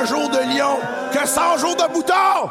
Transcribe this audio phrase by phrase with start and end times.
[0.00, 0.78] un jour de lion
[1.12, 2.50] que 100 jours de bouton!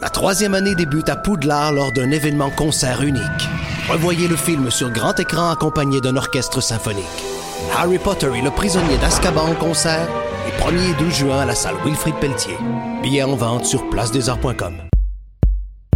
[0.00, 3.22] La troisième année débute à Poudlard lors d'un événement concert unique.
[3.88, 7.04] Revoyez le film sur grand écran accompagné d'un orchestre symphonique.
[7.76, 10.08] Harry Potter et le prisonnier d'Azkaban en concert,
[10.46, 12.56] les 1er et 12 juin à la salle Wilfrid Pelletier.
[13.02, 14.74] Billets en vente sur placedesarts.com.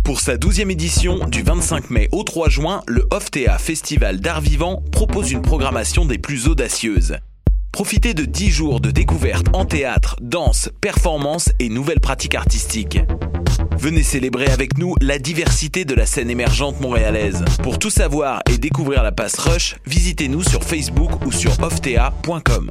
[0.04, 4.82] Pour sa 12e édition, du 25 mai au 3 juin, le OFTEA Festival d'art vivant
[4.92, 7.16] propose une programmation des plus audacieuses.
[7.72, 13.00] Profitez de 10 jours de découvertes en théâtre, danse, performance et nouvelles pratiques artistiques.
[13.78, 17.44] Venez célébrer avec nous la diversité de la scène émergente montréalaise.
[17.62, 22.70] Pour tout savoir et découvrir la passe Rush, visitez-nous sur Facebook ou sur oftea.com.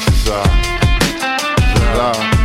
[1.97, 2.40] love.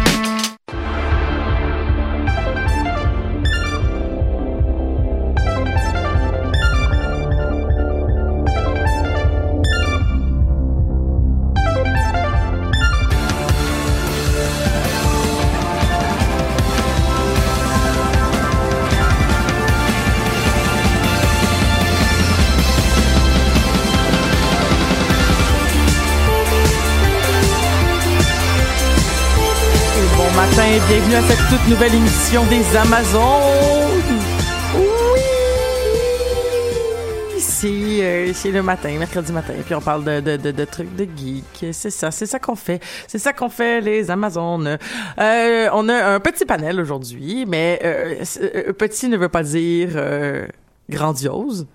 [30.68, 34.02] Bienvenue à cette toute nouvelle émission des Amazones.
[34.74, 35.20] Oui!
[37.38, 41.04] C'est, euh, c'est le matin, mercredi matin, puis on parle de, de, de, trucs de
[41.04, 41.66] geek.
[41.72, 42.82] C'est ça, c'est ça qu'on fait.
[43.06, 44.76] C'est ça qu'on fait, les Amazones.
[45.18, 48.24] Euh, on a un petit panel aujourd'hui, mais euh,
[48.72, 49.90] petit ne veut pas dire
[50.90, 51.68] grandiose.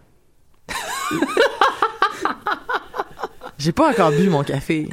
[3.57, 4.89] J'ai pas encore bu mon café.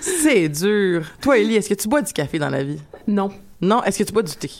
[0.00, 1.04] C'est dur.
[1.20, 2.78] Toi, Ellie, est-ce que tu bois du café dans la vie?
[3.06, 3.30] Non.
[3.60, 4.50] Non, est-ce que tu bois du thé?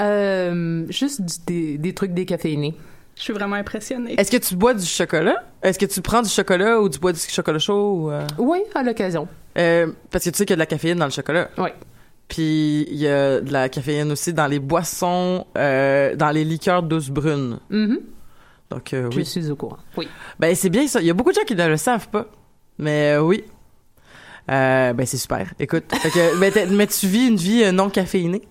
[0.00, 2.74] Euh, juste du- des, des trucs décaféinés.
[3.16, 4.14] Je suis vraiment impressionnée.
[4.18, 5.36] Est-ce que tu bois du chocolat?
[5.62, 7.92] Est-ce que tu prends du chocolat ou tu bois du chocolat chaud?
[8.06, 8.26] ou, euh?
[8.38, 9.28] Oui, à l'occasion.
[9.56, 11.48] Euh, parce que tu sais qu'il y a de la caféine dans le chocolat.
[11.58, 11.68] Oui.
[12.26, 16.82] Puis il y a de la caféine aussi dans les boissons, euh, dans les liqueurs
[16.82, 17.60] douces brunes.
[17.70, 18.00] Mhm.
[18.70, 19.24] Donc euh, Je oui.
[19.26, 19.78] suis au courant.
[19.96, 20.08] Oui.
[20.40, 21.00] Ben c'est bien ça.
[21.00, 22.26] Il y a beaucoup de gens qui ne le savent pas.
[22.78, 23.44] Mais euh, oui.
[24.50, 25.52] Euh, ben c'est super.
[25.58, 28.42] Écoute, fait que, mais, tu vis une vie euh, non caféinée?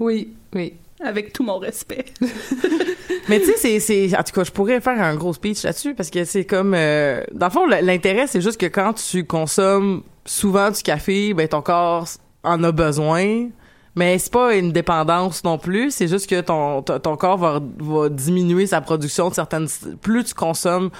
[0.00, 0.74] Oui, oui.
[1.04, 2.04] Avec tout mon respect.
[3.28, 6.10] Mais tu sais, c'est, en tout cas, je pourrais faire un gros speech là-dessus parce
[6.10, 10.70] que c'est comme, euh, dans le fond, l'intérêt, c'est juste que quand tu consommes souvent
[10.70, 12.06] du café, ben ton corps
[12.42, 13.48] en a besoin.
[13.94, 17.60] Mais c'est pas une dépendance non plus, c'est juste que ton, ton, ton corps va,
[17.78, 19.68] va diminuer sa production de certaines...
[20.00, 20.90] Plus tu consommes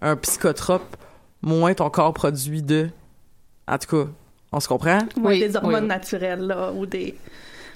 [0.00, 0.96] un psychotrope,
[1.42, 2.88] moins ton corps produit de...
[3.68, 4.10] En tout cas,
[4.52, 4.98] on se comprend?
[5.16, 5.88] Ouais, Oui, des hormones oui.
[5.88, 7.14] naturelles, là, ou des...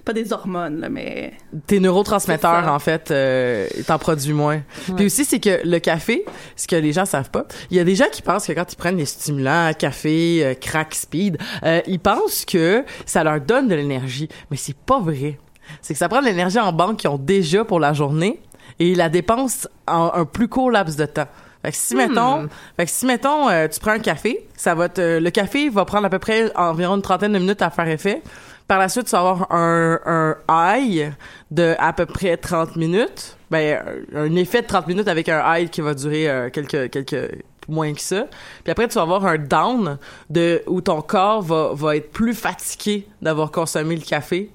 [0.02, 1.34] Pas des hormones, là, mais...
[1.66, 4.62] tes neurotransmetteurs en fait euh, t'en produis moins.
[4.96, 6.24] Puis aussi c'est que le café,
[6.56, 8.72] ce que les gens savent pas, il y a des gens qui pensent que quand
[8.72, 13.68] ils prennent des stimulants, café, euh, crack, speed, euh, ils pensent que ça leur donne
[13.68, 15.38] de l'énergie, mais c'est pas vrai.
[15.82, 18.40] C'est que ça prend de l'énergie en banque qu'ils ont déjà pour la journée
[18.78, 21.28] et ils la dépensent en un plus court laps de temps.
[21.62, 24.88] Fait que si mettons, fait que si mettons, euh, tu prends un café, ça va
[24.88, 27.88] te, le café va prendre à peu près environ une trentaine de minutes à faire
[27.88, 28.22] effet.
[28.66, 31.12] Par la suite, tu vas avoir un, un high
[31.50, 33.36] de à peu près 30 minutes.
[33.50, 33.82] Ben,
[34.14, 37.42] un un effet de 30 minutes avec un high qui va durer euh, quelques, quelques,
[37.70, 38.26] moins que ça.
[38.62, 39.98] Puis après, tu vas avoir un down
[40.28, 44.50] de, où ton corps va, va être plus fatigué d'avoir consommé le café.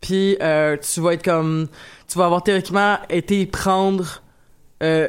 [0.00, 1.68] Puis euh, tu vas être comme...
[2.08, 4.22] Tu vas avoir théoriquement été prendre
[4.82, 5.08] euh,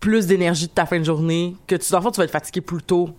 [0.00, 2.30] plus d'énergie de ta fin de journée, que tu, dans le fond, tu vas être
[2.30, 3.10] fatigué plus tôt.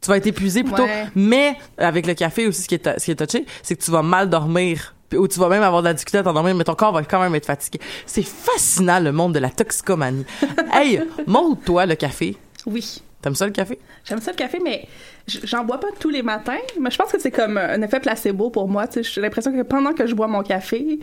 [0.00, 0.86] Tu vas être épuisé plus tôt.
[1.14, 3.90] Mais avec le café aussi, ce qui est, ce qui est touché, c'est que tu
[3.90, 4.94] vas mal dormir.
[5.14, 7.20] Ou tu vas même avoir de la difficulté à t'endormir, mais ton corps va quand
[7.20, 7.80] même être fatigué.
[8.04, 10.26] C'est fascinant, le monde de la toxicomanie.
[10.72, 12.36] hey, montre toi le café.
[12.66, 13.02] Oui.
[13.20, 13.78] T'aimes ça, le café?
[14.04, 14.86] J'aime ça le café, mais
[15.42, 16.52] j'en bois pas tous les matins.
[16.80, 18.84] Mais je pense que c'est comme un effet placebo pour moi.
[18.94, 21.00] J'ai l'impression que pendant que je bois mon café,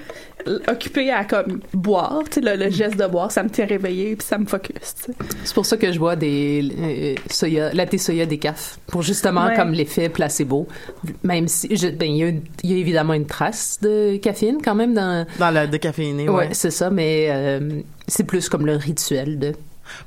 [0.70, 4.38] occupé à comme boire, le, le geste de boire, ça me tient réveillé puis ça
[4.38, 4.96] me focus.
[5.44, 9.56] C'est pour ça que je bois des euh, soya, latte soya décaf pour justement Ouais.
[9.56, 10.68] comme l'effet placebo.
[11.24, 14.60] Même si ben il y, a une- il y a évidemment une trace de caféine
[14.64, 16.36] quand même dans Dans le décaféiné, ouais.
[16.48, 19.52] ouais, c'est ça mais euh, c'est plus comme le rituel de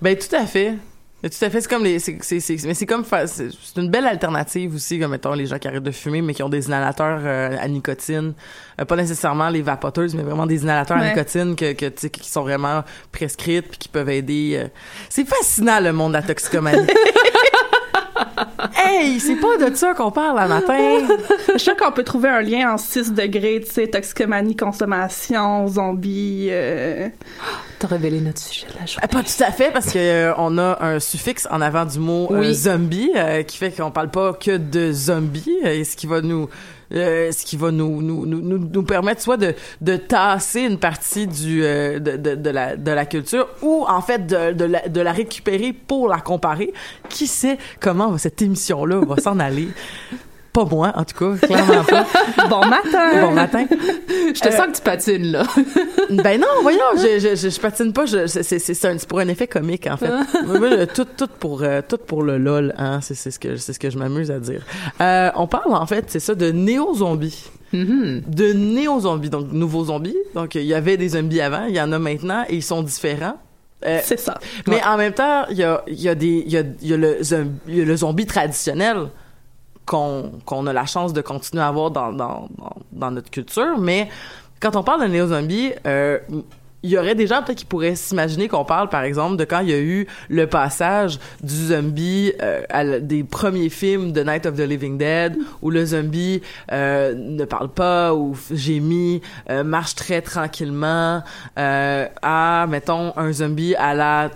[0.01, 0.75] Ben tout à fait.
[1.23, 3.81] Mais tout à fait, c'est comme les, c'est, c'est, c'est- mais c'est comme, c'est, c'est
[3.81, 6.49] une belle alternative aussi, comme mettons les gens qui arrêtent de fumer, mais qui ont
[6.49, 8.35] des inhalateurs euh, à nicotine,
[8.81, 12.11] Euh, pas nécessairement les vapoteuses, mais vraiment des inhalateurs à nicotine que, que tu sais,
[12.11, 14.61] qui sont vraiment prescrites puis qui peuvent aider.
[14.63, 14.69] euh.
[15.11, 16.87] C'est fascinant le monde de la toxicomanie.
[18.77, 20.79] hey, c'est pas de ça qu'on parle à matin.
[21.53, 26.49] Je sûre qu'on peut trouver un lien en 6 degrés, tu sais, toxicomanie, consommation, zombie.
[26.51, 27.09] euh,
[27.79, 29.05] t'as révélé notre sujet de la journée.
[29.05, 31.99] Euh, Pas tout à fait, parce que euh, on a un suffixe en avant du
[31.99, 32.55] mot euh, Oui.
[32.55, 36.21] zombie, euh, qui fait qu'on parle pas que de zombies, euh, et ce qui va
[36.21, 36.49] nous,
[36.95, 41.27] euh, ce qui va nous nous, nous, nous, permettre soit de, de tasser une partie
[41.27, 44.89] du euh, de, de, de la de la culture, ou en fait de, de, la,
[44.89, 46.73] de la récupérer pour la comparer.
[47.09, 49.69] Qui sait comment cette émission là va s'en aller?
[50.59, 52.05] Pas moi, en tout cas, clairement pas.
[52.51, 53.21] Bon matin!
[53.21, 53.67] Bon matin.
[53.69, 55.45] Je te Euh, sens que tu patines là.
[56.11, 59.97] Ben non, voyons, je, je, je, je patine pas, c'est, pour un effet comique, en
[59.97, 60.11] fait.
[60.47, 63.73] Moi, tout, tout pour, euh, tout pour le lol, hein, c'est, c'est ce que, c'est
[63.73, 64.63] ce que je m'amuse à dire.
[65.01, 67.51] Euh, on parle, en fait, c'est ça, de néo-zombies.
[67.73, 68.23] Mhm.
[68.27, 70.17] De néo-zombies, donc nouveaux zombies.
[70.35, 72.83] Donc, il y avait des zombies avant, il y en a maintenant, et ils sont
[72.83, 73.37] différents.
[73.87, 74.39] Euh, C'est ça.
[74.67, 77.19] mais en même temps, il y a, y a des, il y a, le,
[77.69, 79.07] y a le zombie traditionnel
[79.89, 82.49] qu'on, a la chance de continuer à avoir dans,
[82.93, 83.79] notre culture.
[83.79, 84.09] Mais
[84.61, 86.19] quand on parle de néo-zombie, euh,
[86.85, 89.61] il y aurait des gens peut-être qui pourraient s'imaginer qu'on parle, par exemple, de quand
[89.61, 94.47] il y a eu le passage du zombie euh, à des premiers films de Night
[94.47, 99.23] of the Living Dead, où le zombie euh, ne parle pas, ou gémit,
[99.65, 101.23] marche très tranquillement,
[101.57, 104.31] à, mettons, un zombie à la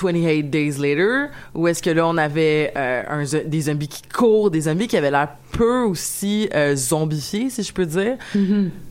[0.00, 4.50] 28 Days Later, où est-ce que là, on avait euh, un, des zombies qui courent,
[4.50, 8.16] des zombies qui avaient l'air peu aussi euh, zombifiés, si je peux dire.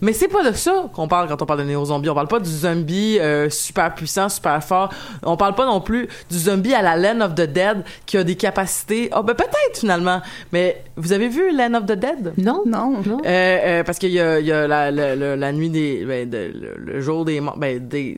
[0.01, 2.09] Mais c'est pas de ça qu'on parle quand on parle de néo-zombie.
[2.09, 4.91] On parle pas du zombie euh, super puissant, super fort.
[5.23, 8.23] On parle pas non plus du zombie à la Land of the Dead qui a
[8.23, 9.09] des capacités...
[9.11, 10.21] Ah, ben peut-être, finalement.
[10.51, 12.33] Mais vous avez vu Land of the Dead?
[12.37, 12.63] Non.
[12.65, 13.01] Non.
[13.05, 13.17] Non.
[13.25, 16.03] Euh, euh, parce qu'il y a, il y a la, la, la, la nuit des...
[16.05, 17.39] Ben, de- le, le jour des...
[17.57, 18.17] Ben, des...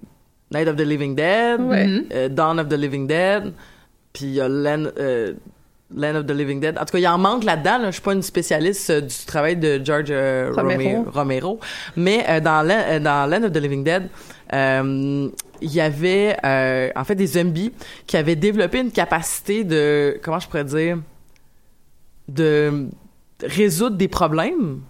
[0.52, 1.86] Night of the Living Dead, Ouais.
[1.88, 2.06] Mhm.
[2.14, 3.54] euh, Dawn of the Living Dead,
[4.14, 5.34] puis il y a Land, euh,
[5.96, 6.78] Land of the Living Dead.
[6.78, 7.78] En tout cas, il en manque là-dedans.
[7.80, 7.86] Là.
[7.88, 11.06] Je suis pas une spécialiste euh, du travail de George euh, Romero.
[11.14, 11.60] Romero.
[11.96, 14.10] Mais euh, dans, Land, euh, dans Land of the Living Dead,
[14.54, 15.30] euh,
[15.62, 17.72] il y avait euh, en fait des zombies
[18.06, 20.20] qui avaient développé une capacité de...
[20.24, 20.98] Comment je pourrais dire?
[22.28, 22.88] De
[23.44, 24.82] résoudre des problèmes.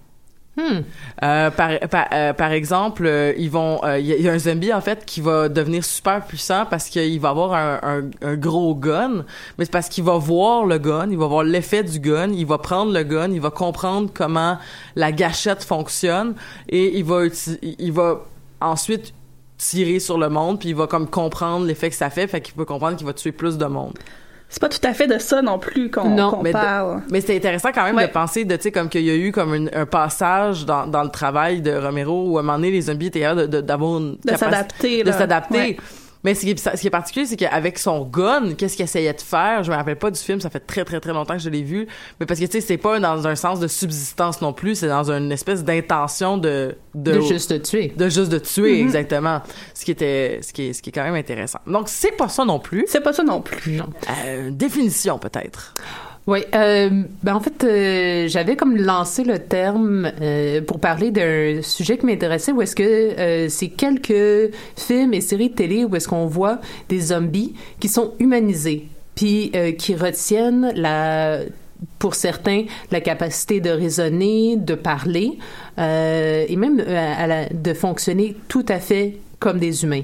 [0.58, 0.82] Hmm.
[1.24, 1.52] Euh,
[2.14, 5.50] euh, par exemple, euh, ils vont, il y, a- un zombie en fait qui va
[5.50, 9.24] devenir super puissant parce qu'il va avoir un, gros gun,
[9.58, 12.48] mais c'est parce qu'il va voir le gun, il va voir l'effet du gun, il
[12.48, 14.58] va prendre le gun, il va comprendre comment
[14.96, 16.34] la gâchette fonctionne
[16.70, 18.22] et il va, uti- il va
[18.60, 19.14] ensuite
[19.60, 22.56] tirer sur le monde puis il va comme comprendre l'effet que ça fait, fait qu'il
[22.56, 23.94] peut comprendre qu'il va tuer plus de monde.
[24.50, 27.02] C'est pas tout à fait de ça non plus qu'on de- parle.
[27.12, 28.08] Mais c'était intéressant quand même Ouais.
[28.08, 30.88] de penser de, tu sais, comme qu'il y a eu comme une- un passage dans,
[30.88, 33.58] dans le travail de Romero où à un moment donné, les zombies étaient capables de-
[33.58, 35.04] de- d'avoir une De s'adapter.
[35.04, 35.78] de s'adapter.
[36.28, 39.14] Mais ce qui, est, ce qui est particulier, c'est qu'avec son gun, qu'est-ce qu'il essayait
[39.14, 39.64] de faire?
[39.64, 41.64] Je me rappelle pas du film, ça fait très très très longtemps que je l'ai
[41.64, 41.88] vu.
[42.20, 44.90] Mais parce que, tu sais, c'est pas dans un sens de subsistance non plus, c'est
[44.90, 47.14] dans une espèce d'intention de, de...
[47.14, 47.94] De juste te tuer.
[47.96, 48.88] de juste de tuer, Mhm.
[48.88, 49.42] exactement.
[49.74, 51.60] Ce qui était, ce qui est, ce qui est quand même intéressant.
[51.66, 52.84] Donc, c'est pas ça non plus.
[52.90, 53.80] C'est pas ça non plus.
[54.26, 55.76] Euh, définition, peut-être.
[56.28, 56.90] Oui, euh,
[57.24, 62.06] ben en fait, euh, j'avais comme lancé le terme euh, pour parler d'un sujet qui
[62.06, 66.60] m'intéressait, où est-ce que c'est quelques films et séries de télé où est-ce qu'on voit
[66.90, 71.40] des zombies qui sont humanisés, puis qui retiennent la
[72.00, 75.38] pour certains, la capacité de raisonner, de parler,
[75.78, 76.84] et même
[77.54, 80.04] de fonctionner tout à fait comme des humains.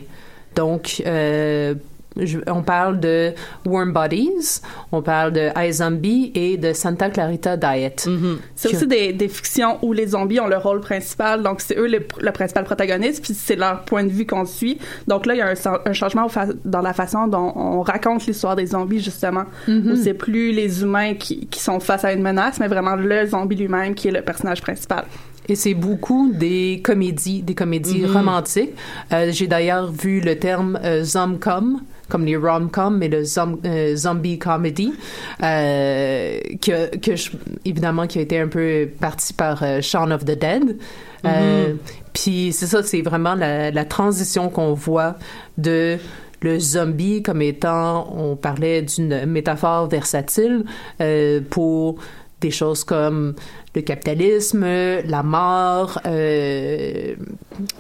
[0.56, 1.76] Donc, euh,
[2.18, 3.32] je- on parle de
[3.66, 8.08] Warm Bodies, on parle de iZombie et de Santa Clarita Diet.
[8.56, 11.78] C'est Que- aussi des, des fictions où les zombies ont le rôle principal, donc c'est
[11.78, 14.78] eux le, le principal protagoniste, puis c'est leur point de vue qu'on suit.
[15.08, 15.54] Donc là, il y a
[15.86, 16.28] un, changement
[16.66, 21.14] dans la façon dont on raconte l'histoire des zombies, justement, où c'est plus les humains
[21.16, 24.22] qui, qui sont face à une menace, mais vraiment le zombie lui-même qui est le
[24.22, 25.06] personnage principal.
[25.50, 28.16] Et c'est beaucoup des comédies, des comédies Mhm.
[28.16, 28.72] romantiques.
[29.12, 31.82] Euh, J'ai d'ailleurs vu le terme euh, zomcom,
[32.14, 34.94] comme les rom-com, mais le zom- euh, zombie comedy,
[35.42, 37.32] euh, que, que je-
[37.66, 40.78] évidemment qui a été un peu parti par euh, Shaun of the Dead.
[41.26, 41.74] Euh,
[42.14, 45.16] Puis c'est ça, c'est vraiment la, la transition qu'on voit
[45.58, 45.98] de
[46.42, 50.66] le zombie comme étant, on parlait d'une métaphore versatile
[51.02, 51.96] euh, pour
[52.42, 53.34] des choses comme
[53.74, 57.16] le capitalisme, la mort, euh,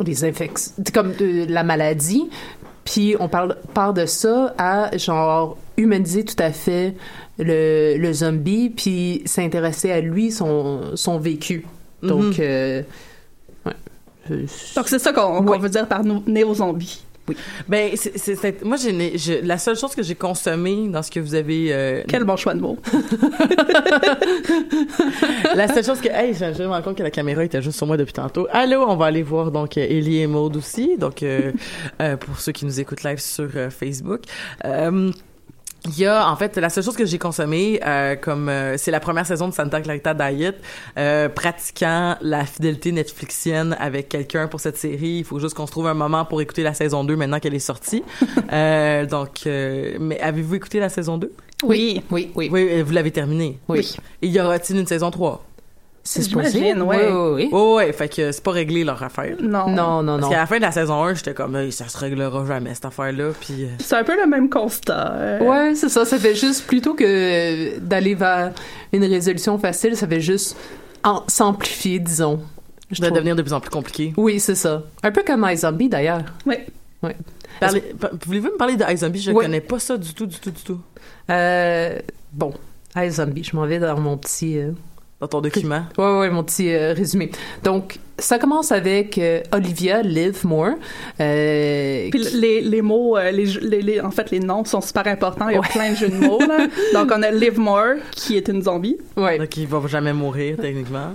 [0.05, 2.23] les infections, comme euh, la maladie.
[2.85, 6.95] Puis on parle part de ça à genre humaniser tout à fait
[7.39, 11.65] le, le zombie, puis s'intéresser à lui, son, son vécu.
[12.01, 12.33] Donc, Mhm.
[12.39, 12.81] euh,
[13.65, 13.71] ouais.
[14.31, 17.03] Euh, Donc c'est ça qu'on veut dire par néo-zombie.
[17.29, 17.37] Oui.
[17.69, 21.35] Ben, c'est, moi, j'ai, je- la seule chose que j'ai consommée dans ce que vous
[21.35, 21.73] avez.
[21.73, 22.77] euh, Quel bon choix de mots.
[25.55, 26.09] la seule chose que.
[26.09, 28.47] Hey, je, je me rends compte que la caméra était juste sur moi depuis tantôt.
[28.51, 30.97] Allô, on va aller voir donc euh, Ellie et Maud aussi.
[30.97, 31.51] Donc, euh,
[32.01, 34.21] euh, pour ceux qui nous écoutent live sur Facebook.
[35.85, 38.91] Il y a, en fait, la seule chose que j'ai consommée, euh, comme euh, c'est
[38.91, 40.55] la première saison de Santa Clarita Diet,
[40.97, 45.17] euh, pratiquant la fidélité Netflixienne avec quelqu'un pour cette série.
[45.19, 47.53] Il faut juste qu'on se trouve un moment pour écouter la saison 2 maintenant qu'elle
[47.53, 48.03] est sortie.
[48.53, 51.33] euh, donc, euh, mais avez-vous écouté la saison 2?
[51.63, 52.01] Oui.
[52.11, 52.49] Oui, oui.
[52.51, 53.59] Oui, vous l'avez terminée?
[53.67, 53.95] Oui.
[54.21, 55.43] Et y aura-t-il une saison 3?
[56.05, 56.43] C'est ouais.
[56.51, 57.49] Oui, oui, oui.
[57.53, 59.37] Oh, ouais, fait que c'est pas réglé leur affaire.
[59.41, 59.69] Non.
[59.69, 60.29] Non, non, Parce non.
[60.31, 62.83] qu'à la fin de la saison 1, j'étais comme, Hey, ça se réglera jamais cette
[62.85, 63.29] affaire-là.
[63.39, 65.13] Puis, euh, C'est un peu le même constat.
[65.13, 66.03] euh, Ouais, c'est ça.
[66.03, 68.51] Ça fait juste, plutôt que d'aller vers
[68.91, 70.57] une résolution facile, ça fait juste
[71.05, 72.41] en- s'amplifier, disons.
[72.91, 73.17] Je ça va trouve.
[73.19, 74.13] devenir de plus en plus compliqué.
[74.17, 74.83] Oui, c'est ça.
[75.03, 76.23] Un peu comme iZombie, d'ailleurs.
[76.45, 76.55] Oui.
[77.59, 77.69] Pa-
[78.25, 79.19] Voulez-vous me parler de iZombie?
[79.21, 79.45] Je Oui.
[79.45, 80.79] connais pas ça du tout, du tout, du tout.
[81.29, 81.97] Euh,
[82.33, 82.53] bon,
[82.95, 84.57] iZombie, je m'en vais dans mon petit...
[84.57, 84.71] euh,
[85.23, 85.85] Dans ton document.
[85.97, 87.31] Ouais, ouais, mon petit euh, résumé.
[87.63, 90.75] Donc, ça commence avec euh, Olivia Livermore.
[91.19, 94.81] Euh, Puis qui- les, les mots, euh, les, les, les- en fait, les noms sont
[94.81, 95.49] super importants.
[95.49, 95.67] Il y a Ouais.
[95.69, 96.39] plein de jeux de mots.
[96.39, 96.67] Là.
[96.93, 98.97] Donc, on a Livemore, qui est une zombie.
[99.17, 99.37] ouais.
[99.39, 101.09] Donc, il va jamais mourir, techniquement.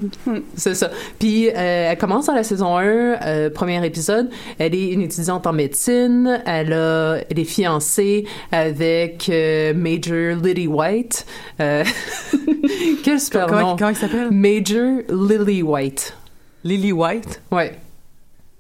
[0.57, 0.90] C'est ça.
[1.19, 1.52] Puis euh,
[1.93, 4.28] elle commence dans la saison 1, euh, premier épisode.
[4.59, 6.40] Elle est une étudiante en médecine.
[6.47, 11.26] Elle, a, elle est fiancée avec euh, Major Lily White.
[11.61, 11.85] Euh,
[13.05, 13.76] quel super Comment, nom.
[13.76, 14.28] comment il s'appelle?
[14.31, 16.14] Major Lily White.
[16.65, 17.41] Lily White?
[17.50, 17.79] Ouais,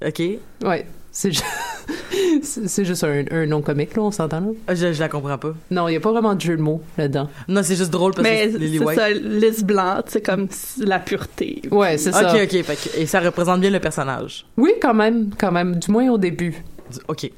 [0.06, 0.22] OK.
[0.64, 0.86] ouais.
[1.10, 1.40] C'est ju-
[2.42, 4.46] c'est c'est juste un, un nom comique, là, on s'entend là?
[4.68, 5.52] Ah, Je, je la comprends pas.
[5.70, 7.28] Non, il n'y a pas vraiment de jeu de mots là-dedans.
[7.48, 8.98] Non, c'est juste drôle parce Mais que c'est Lily c'est White.
[8.98, 10.46] ça, lys blanc, c'est comme
[10.78, 11.62] la pureté.
[11.70, 12.42] Ouais, c'est Ok, ça.
[12.44, 12.62] ok.
[12.62, 14.46] Fait que- et ça représente bien le personnage.
[14.56, 15.76] Oui, quand même, quand même.
[15.76, 16.62] Du moins au début.
[17.08, 17.30] Ok.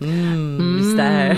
[0.00, 1.36] Mmh, mystère.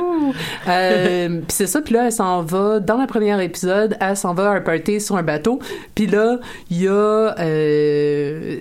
[0.00, 0.32] Ouh.
[0.66, 4.34] Euh, puis c'est ça, puis là, elle s'en va, dans le premier épisode, elle s'en
[4.34, 5.60] va à un party sur un bateau,
[5.94, 6.38] puis là,
[6.70, 7.34] il y a...
[7.38, 8.60] euh,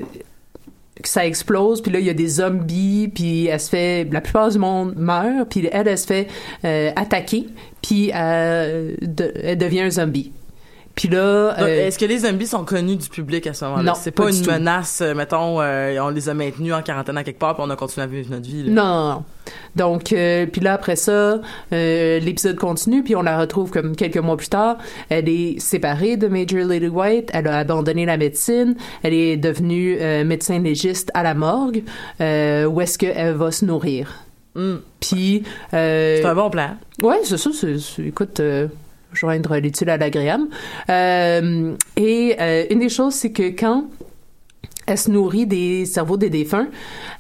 [1.04, 4.08] ça explose, puis là, il y a des zombies, puis elle se fait...
[4.12, 6.28] La plupart du monde meurt, puis elle, elle se fait
[6.66, 7.48] euh, attaquer,
[7.82, 10.32] puis elle, de- elle devient un zombie.
[10.96, 11.60] Puis là...
[11.60, 13.84] Euh, Est-ce que les zombies sont connus du public à ce moment-là?
[13.84, 14.52] Non, c'est pas pas, une tout.
[14.52, 17.70] menace, euh, mettons, euh, on les a maintenus en quarantaine à quelque part, puis on
[17.72, 18.64] a continué à vivre notre vie.
[18.64, 18.72] là.
[18.72, 19.24] Non.
[19.76, 24.38] Donc, euh, puis là, après ça, l'épisode continue, puis on la retrouve comme quelques mois
[24.38, 24.78] plus tard.
[25.10, 29.98] Elle est séparée de Major Lily White, elle a abandonné la médecine, elle est devenue
[30.24, 31.84] médecin légiste à la morgue,
[32.20, 34.26] où est-ce qu'elle va se nourrir?
[34.56, 34.76] Hmm.
[35.00, 35.44] Puis...
[35.72, 36.78] C'est un bon plan.
[37.02, 37.50] Ouais, c'est ça.
[38.00, 38.40] écoute,
[39.14, 40.46] joindre l'utile à l'agréable.
[40.90, 43.86] Euh, et euh, une des choses, c'est que quand
[44.86, 46.68] elle se nourrit des cerveaux des défunts,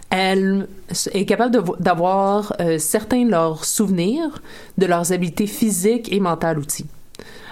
[0.09, 0.67] elle
[1.13, 4.41] est capable d'avoir euh, certains de leurs souvenirs
[4.77, 6.85] de leurs habiletés physiques et mentales outils.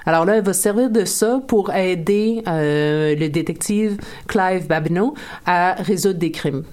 [0.06, 5.14] Alors là, elle va se servir de ça pour aider euh, le détective Clive Babineau
[5.46, 6.64] à résoudre des crimes.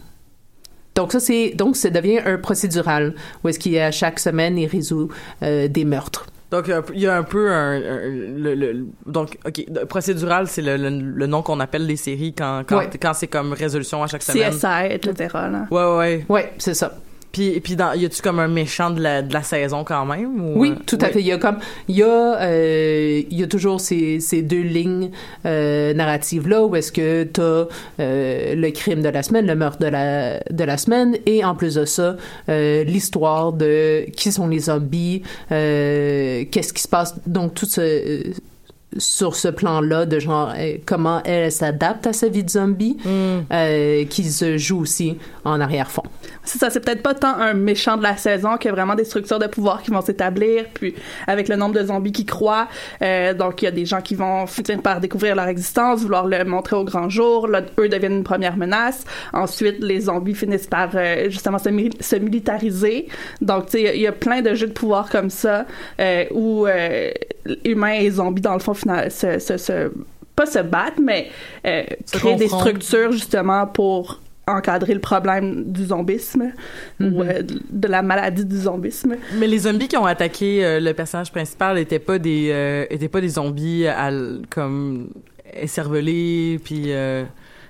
[0.95, 5.11] Donc ça, c'est donc ça devient un procédural où est-ce qu'à chaque semaine il résout
[5.43, 6.27] euh, des meurtres.
[6.51, 10.63] Donc, euh, il y a un peu un, un- le, le- donc, ok, procédural, c'est
[10.63, 12.91] le, le, le nom qu'on appelle les séries quand quand, Ouais.
[13.01, 14.51] quand c'est comme résolution à chaque semaine.
[14.53, 15.29] CSI, etc.
[15.35, 15.67] Là.
[15.71, 16.27] Ouais, ouais.
[16.29, 16.93] Ouais, c'est ça.
[17.31, 20.41] Puis, puis dans, y a-tu comme un méchant de la, de la saison quand même?
[20.41, 21.13] Ou, Oui, euh, tout à oui?
[21.13, 21.21] fait.
[21.21, 21.59] Il y a comme,
[21.89, 25.11] il y a, euh, il y a toujours ces, ces deux lignes
[25.45, 27.67] euh, narratives là où est-ce que t'as
[28.01, 31.55] euh, le crime de la semaine, le meurtre de la de la semaine, et en
[31.55, 32.17] plus de ça,
[32.49, 37.15] euh, l'histoire de qui sont les zombies, euh, qu'est-ce qui se passe.
[37.27, 38.23] Donc tout ce
[38.97, 44.05] sur ce plan-là de genre euh, comment elle s'adapte à sa vie de zombie, euh,
[44.07, 46.03] qui se joue aussi en arrière-fond.
[46.43, 49.39] C'est ça, c'est peut-être pas tant un méchant de la saison que vraiment des structures
[49.39, 50.95] de pouvoir qui vont s'établir, puis
[51.27, 52.69] avec le nombre de zombies qui croient,
[53.03, 56.27] euh, donc il y a des gens qui vont finir par découvrir leur existence, vouloir
[56.27, 59.05] le montrer au grand jour, là, eux deviennent une première menace,
[59.35, 63.09] ensuite les zombies finissent par euh, justement se, mi- se militariser,
[63.43, 65.67] donc tu sais, il y a plein de jeux de pouvoir comme ça,
[66.31, 66.67] où
[67.65, 69.91] humains et zombies dans le fond final, se, se, se-
[70.37, 71.29] pas se battent, mais
[71.67, 71.83] euh,
[72.13, 76.53] créer des structures justement pour encadrer le problème du zombisme
[77.01, 79.17] ou euh, de- la maladie du zombisme.
[79.39, 83.21] Mais les zombies qui ont attaqué euh, le personnage principal étaient pas des étaient pas
[83.21, 84.11] des zombies à
[84.49, 85.11] comme
[85.53, 86.85] écervelés puis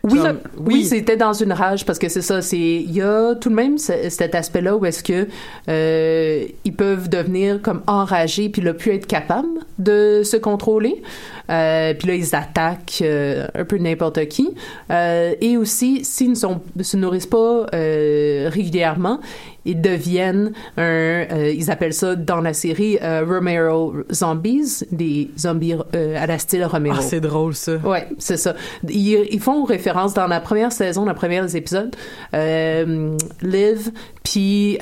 [0.05, 3.35] Oui, comme- oui, c'était dans une rage parce que c'est ça, c'est il y a
[3.35, 5.27] tout de même ce- cet aspect-là où est-ce que
[5.69, 11.03] euh, ils peuvent devenir comme enragés puis là plus être capables de se contrôler.
[11.51, 14.49] Euh, puis là ils attaquent euh, un peu n'importe qui
[14.91, 19.19] Euh, et aussi s'ils ne sont se nourrissent pas euh, régulièrement,
[19.69, 25.75] ils deviennent un euh, ils appellent ça dans la série euh, Romero zombies, des zombies
[25.95, 26.97] euh, à la style Romero.
[26.99, 27.77] Ah, c'est drôle ça.
[27.77, 28.55] Ouais, c'est ça.
[28.89, 31.95] Ils, ils font référence dans la première saison, dans les premiers épisodes,
[32.33, 33.91] Liv
[34.25, 34.79] puis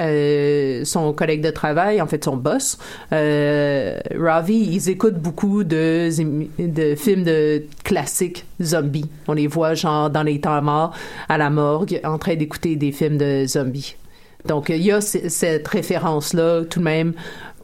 [0.85, 2.79] son collègue de travail, en fait son boss,
[3.11, 6.11] Ravi, ils écoutent beaucoup de,
[6.59, 9.09] de films de classiques zombies.
[9.29, 10.95] On les voit genre dans les temps morts
[11.29, 13.97] à la morgue en train d'écouter des films de zombies.
[14.47, 17.13] Donc il y a cette référence là tout de même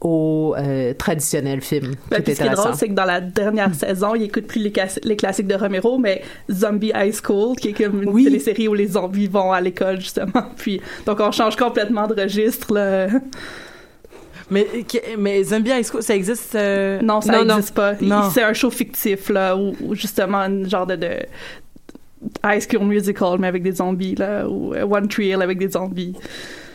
[0.01, 1.95] au euh, traditionnel film.
[2.11, 4.71] Ben, ce qui est drôle, c'est que dans la dernière saison, ils écoutent plus les,
[4.73, 8.25] classi- les classiques de Romero, mais Zombie High School, qui est comme une Oui.
[8.25, 10.43] télésérie où les zombies vont à l'école, justement.
[10.57, 13.07] Puis, donc, on change complètement de registre, là.
[14.51, 14.67] Mais
[15.19, 17.93] mais Zombie High School ça existe euh, Non, ça n'existe pas.
[18.01, 18.29] Il- Non.
[18.35, 21.11] C'est un show fictif, là, où, où justement, un genre de, de
[22.45, 25.71] High School Musical, mais avec des zombies, là, ou euh, One Tree Hill avec des
[25.71, 26.15] zombies.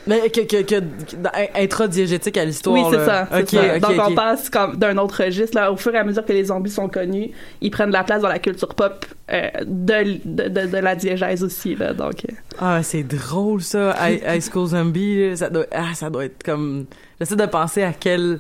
[0.08, 2.76] Mais que, que, que, que- intradiégétique à l'histoire.
[2.76, 3.28] Oui, c'est ça.
[3.32, 3.76] c'est Ok, ça.
[3.76, 5.56] ok, Donc, on passe comme d'un autre registre.
[5.58, 8.04] Là, au fur et à mesure que les zombies sont connus, ils prennent de la
[8.04, 11.76] place dans la culture pop euh, de, de, de, de la diégèse aussi.
[11.76, 15.36] Là, donc, euh, Ah, c'est drôle ça, High, High School Zombie.
[15.36, 16.86] Ça doit, ah, ça doit être comme.
[17.20, 18.40] J'essaie de penser à quel.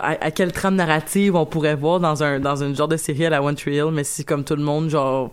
[0.00, 3.26] À, à quelle trame narrative on pourrait voir dans un dans une genre de série
[3.26, 5.32] à la One Tree Hill, mais si comme tout le monde genre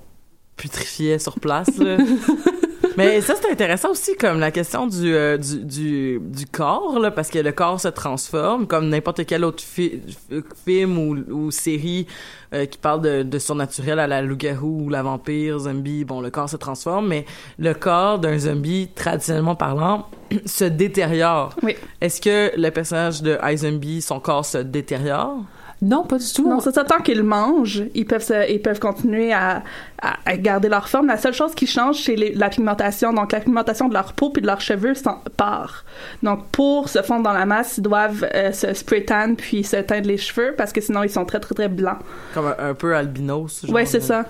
[0.58, 1.76] putrifiait sur place.
[1.80, 1.98] là.
[2.98, 7.12] mais ça c'est intéressant aussi comme la question du euh, du, du du corps là,
[7.12, 10.02] parce que le corps se transforme comme n'importe quel autre fi-
[10.32, 12.08] f- film ou, ou série
[12.54, 16.30] euh, qui parle de, de surnaturel à la loup-garou ou la vampire, zombie, bon, le
[16.30, 17.26] corps se transforme, mais
[17.58, 20.08] le corps d'un zombie, traditionnellement parlant,
[20.46, 21.56] se détériore.
[21.64, 21.76] Oui.
[22.00, 25.38] Est-ce que le personnage de iZombie, son corps se détériore?
[25.86, 26.48] Non, pas du tout.
[26.48, 26.84] Non, c'est ça.
[26.86, 29.64] Tant qu'ils mangent, ils peuvent, se- ils peuvent continuer à,
[30.02, 31.08] à, à garder leur forme.
[31.08, 33.12] La seule chose qui change, c'est les- la pigmentation.
[33.12, 35.84] Donc, la pigmentation de leur peau puis de leurs cheveux s'en part.
[36.22, 39.76] Donc, pour se fondre dans la masse, ils doivent euh, se spray tan puis se
[39.78, 42.00] teindre les cheveux parce que sinon, ils sont très, très, très blancs.
[42.34, 43.66] Comme un, un peu albinos?
[43.66, 44.26] genre Ouais, c'est de- ça.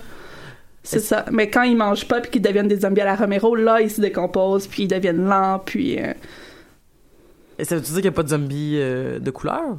[0.82, 1.24] C'est ça.
[1.30, 3.90] Mais quand ils mangent pas puis qu'ils deviennent des zombies à la Romero, là, ils
[3.90, 5.98] se décomposent puis ils deviennent lents puis...
[5.98, 6.12] euh,
[7.58, 9.76] Et ça veut dire qu'il n'y a pas de zombies euh, de couleur?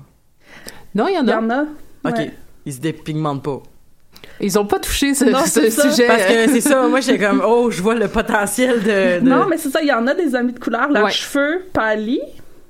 [0.95, 1.39] Non, il y en Il y a.
[1.39, 1.61] en a.
[2.05, 2.15] OK.
[2.17, 2.31] Ouais.
[2.65, 3.61] Ils se dépigmentent pas.
[4.41, 6.07] Ils ont pas touché ce, Non, ce sujet.
[6.07, 9.19] Parce que c'est ça, moi j'étais comme, oh, je vois le potentiel de...
[9.23, 10.89] de- Non, mais c'est ça, il y en a des zombies de couleur.
[10.89, 11.11] Leurs Ouais.
[11.11, 12.21] cheveux pâlis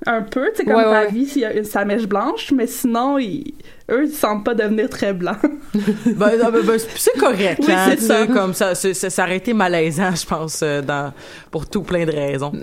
[0.08, 1.12] un peu, tu sais, comme Ouais, ta ouais.
[1.12, 3.54] vie s'il y a une, sa mèche blanche, mais sinon, ils,
[3.92, 5.38] eux, ils semblent pas devenir très blancs.
[6.06, 8.28] Ben, non, ben, ben, c'est correct, Oui, hein, c'est ça.
[8.28, 11.12] comme ça, c'est- ça, ça aurait été malaisant, je pense, euh, dans,
[11.52, 12.52] pour tout plein de raisons.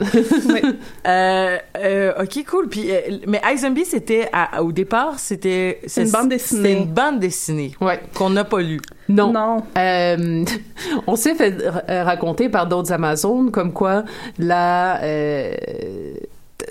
[1.07, 2.69] Euh, euh, ok, cool.
[2.69, 6.69] Puis, euh, mais iZombie, c'était à- au départ, c'était c'est- une bande dessinée.
[6.71, 8.01] C'était une bande dessinée Ouais.
[8.15, 8.81] qu'on n'a pas lue.
[9.09, 9.33] Non.
[9.33, 9.63] Non.
[9.77, 10.45] Euh,
[11.07, 14.05] on s'est fait ra- raconter par d'autres Amazones comme quoi
[14.39, 15.53] la euh,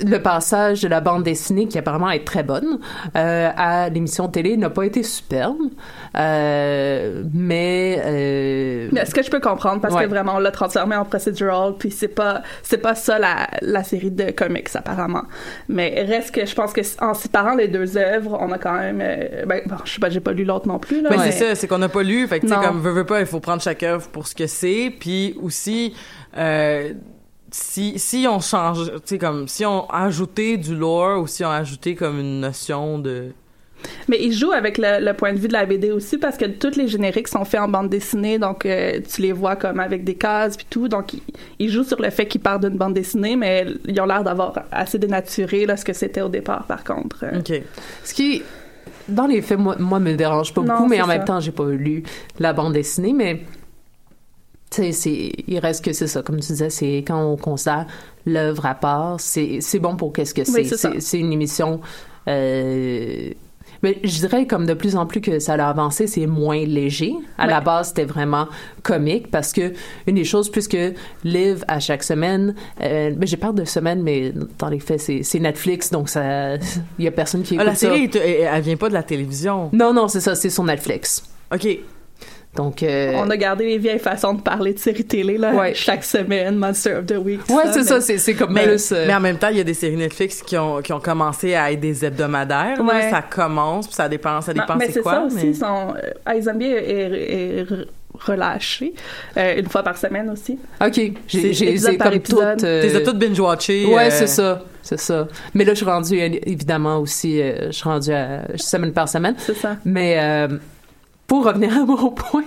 [0.06, 2.80] le passage de la bande dessinée, qui apparemment est très bonne,
[3.16, 5.58] euh, à l'émission télé n'a pas été superbe.
[6.18, 10.04] Euh, mais, euh, Mais ce que je peux comprendre, parce Ouais.
[10.04, 13.84] que vraiment, on l'a transformé en procedural, puis c'est pas, c'est pas ça la, la
[13.84, 15.24] série de comics, apparemment.
[15.70, 19.00] Mais reste que je pense que en séparant les deux œuvres, on a quand même,
[19.02, 21.10] euh, ben, bon, je sais pas, j'ai pas lu l'autre non plus, là.
[21.10, 22.28] Ben, mais- c'est ça, c'est qu'on n'a pas lu.
[22.28, 24.36] Fait que, tu sais, comme veut, veut pas, il faut prendre chaque œuvre pour ce
[24.36, 24.92] que c'est.
[25.00, 25.94] Puis aussi,
[26.38, 26.94] euh,
[27.52, 31.50] si, si on change, tu sais, comme, si on ajoutait du lore ou si on
[31.50, 33.32] ajoutait comme une notion de.
[34.08, 36.46] Mais il joue avec le, le point de vue de la BD aussi parce que
[36.46, 40.04] tous les génériques sont faits en bande dessinée, donc euh, tu les vois comme avec
[40.04, 40.88] des cases puis tout.
[40.88, 41.22] Donc il,
[41.58, 44.54] il joue sur le fait qu'il part d'une bande dessinée, mais ils ont l'air d'avoir
[44.72, 46.66] assez dénaturé là, ce que c'était au départ.
[46.68, 47.64] Par contre, Euh, OK.
[48.04, 48.44] ce qui,
[49.10, 51.52] dans les faits, moi, moi me dérange pas Non, beaucoup, mais en même temps, j'ai
[51.52, 52.04] pas lu
[52.40, 53.42] la bande dessinée, mais
[54.72, 57.86] c'est, il reste que c'est ça, comme tu disais, c'est quand on considère
[58.26, 60.62] l'œuvre à part, c'est, c'est bon pour qu'est-ce que c'est.
[60.90, 61.82] Oui, c'est une émission.
[62.28, 63.30] Euh,
[63.84, 67.14] mais je dirais comme de plus en plus que ça a avancé, c'est moins léger.
[67.40, 67.50] À Ouais.
[67.52, 68.48] la base, c'était vraiment
[68.84, 69.74] comique parce que
[70.06, 70.78] une des choses, puisque
[71.24, 75.24] Live à chaque semaine, euh, ben, j'ai peur de semaine, mais dans les faits, c'est,
[75.24, 76.56] c'est Netflix, donc ça,
[77.00, 77.80] il y a personne qui Ah, écoute la ça.
[77.88, 79.70] série, elle, elle- elle vient pas de la télévision.
[79.74, 81.24] Non, non, c'est ça, c'est sur Netflix.
[81.54, 81.68] OK.
[82.56, 85.74] Donc, euh, on a gardé les vieilles façons de parler de séries télé là, Ouais.
[85.74, 87.40] chaque semaine, Monster of the Week.
[87.50, 88.92] ouais, c'est mais- ça, c'est, c'est comme Mais, plus.
[88.92, 91.00] euh, mais en même temps, il y a des séries Netflix qui ont, qui ont
[91.00, 92.76] commencé à être des hebdomadaires.
[92.78, 92.84] là.
[92.84, 93.10] Ouais.
[93.10, 95.14] Ça commence, puis ça dépend, ça dépend mais c'est c'est quoi.
[95.14, 95.46] ça aussi.
[95.48, 97.86] mais- Son, euh, est, est- est re-
[98.20, 98.94] relâché
[99.38, 100.60] euh, une fois par semaine aussi.
[100.86, 100.94] ok,
[101.28, 102.60] j'ai, c'est c'est comme épisode.
[102.60, 102.66] tout.
[102.66, 103.86] euh, T'es toutes binge-watchées.
[103.86, 105.28] Ouais, euh, c'est ça, c'est ça.
[105.54, 109.36] Mais là, je suis rendue évidemment aussi, je suis rendue à semaine par semaine.
[109.38, 109.78] C'est ça.
[109.86, 110.50] Mais euh,
[111.32, 112.44] pour revenir à mon point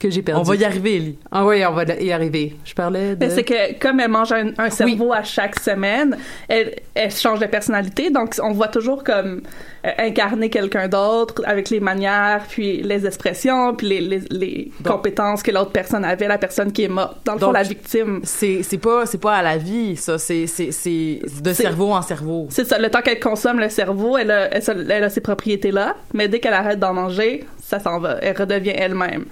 [0.00, 0.40] que j'ai perdu.
[0.40, 1.18] On va y arriver, Ellie.
[1.30, 2.56] Ah oui, on va y arriver.
[2.64, 3.24] Je parlais de.
[3.24, 6.16] Mais c'est que comme elle mange un, un cerveau à chaque semaine,
[6.48, 9.42] elle, elle change de personnalité, donc on voit toujours comme
[9.86, 14.94] euh, incarner quelqu'un d'autre avec les manières, puis les expressions, puis les, les, les Donc-
[14.94, 17.18] compétences que l'autre personne avait, la personne qui est morte.
[17.24, 18.20] Dans le fond, Donc- la victime.
[18.24, 20.18] C'est c'est pas, c'est pas à la vie, ça.
[20.18, 22.46] C'est c'est- c'est de cerveau en cerveau.
[22.50, 25.94] C'est ça, le temps qu'elle consomme le cerveau, elle a, elle, elle a ces propriétés-là,
[26.14, 28.16] mais dès qu'elle arrête d'en manger, ça s'en va.
[28.22, 29.24] Elle redevient elle-même.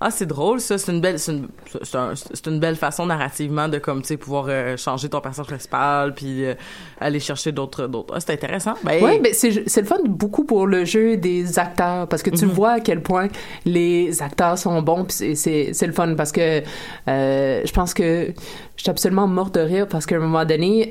[0.00, 0.78] Ah, c'est drôle, ça.
[0.78, 1.48] C'est une belle, c'est une,
[1.94, 2.14] un-
[2.46, 6.44] une belle façon narrativement de comme tu sais pouvoir euh, changer ton personnage principal puis
[6.44, 6.54] euh,
[7.00, 8.14] aller chercher d'autres, d'autres.
[8.16, 8.74] Ah, c'est intéressant.
[8.84, 12.30] Ben, Oui, mais c'est c'est le fun beaucoup pour le jeu des acteurs parce que
[12.30, 12.52] tu Mhm.
[12.52, 13.26] vois à quel point
[13.64, 16.62] les acteurs sont bons puis c'est- c'est c'est le fun parce que
[17.08, 18.32] euh, je pense que
[18.76, 20.88] je suis absolument morte de rire parce qu'à un moment donné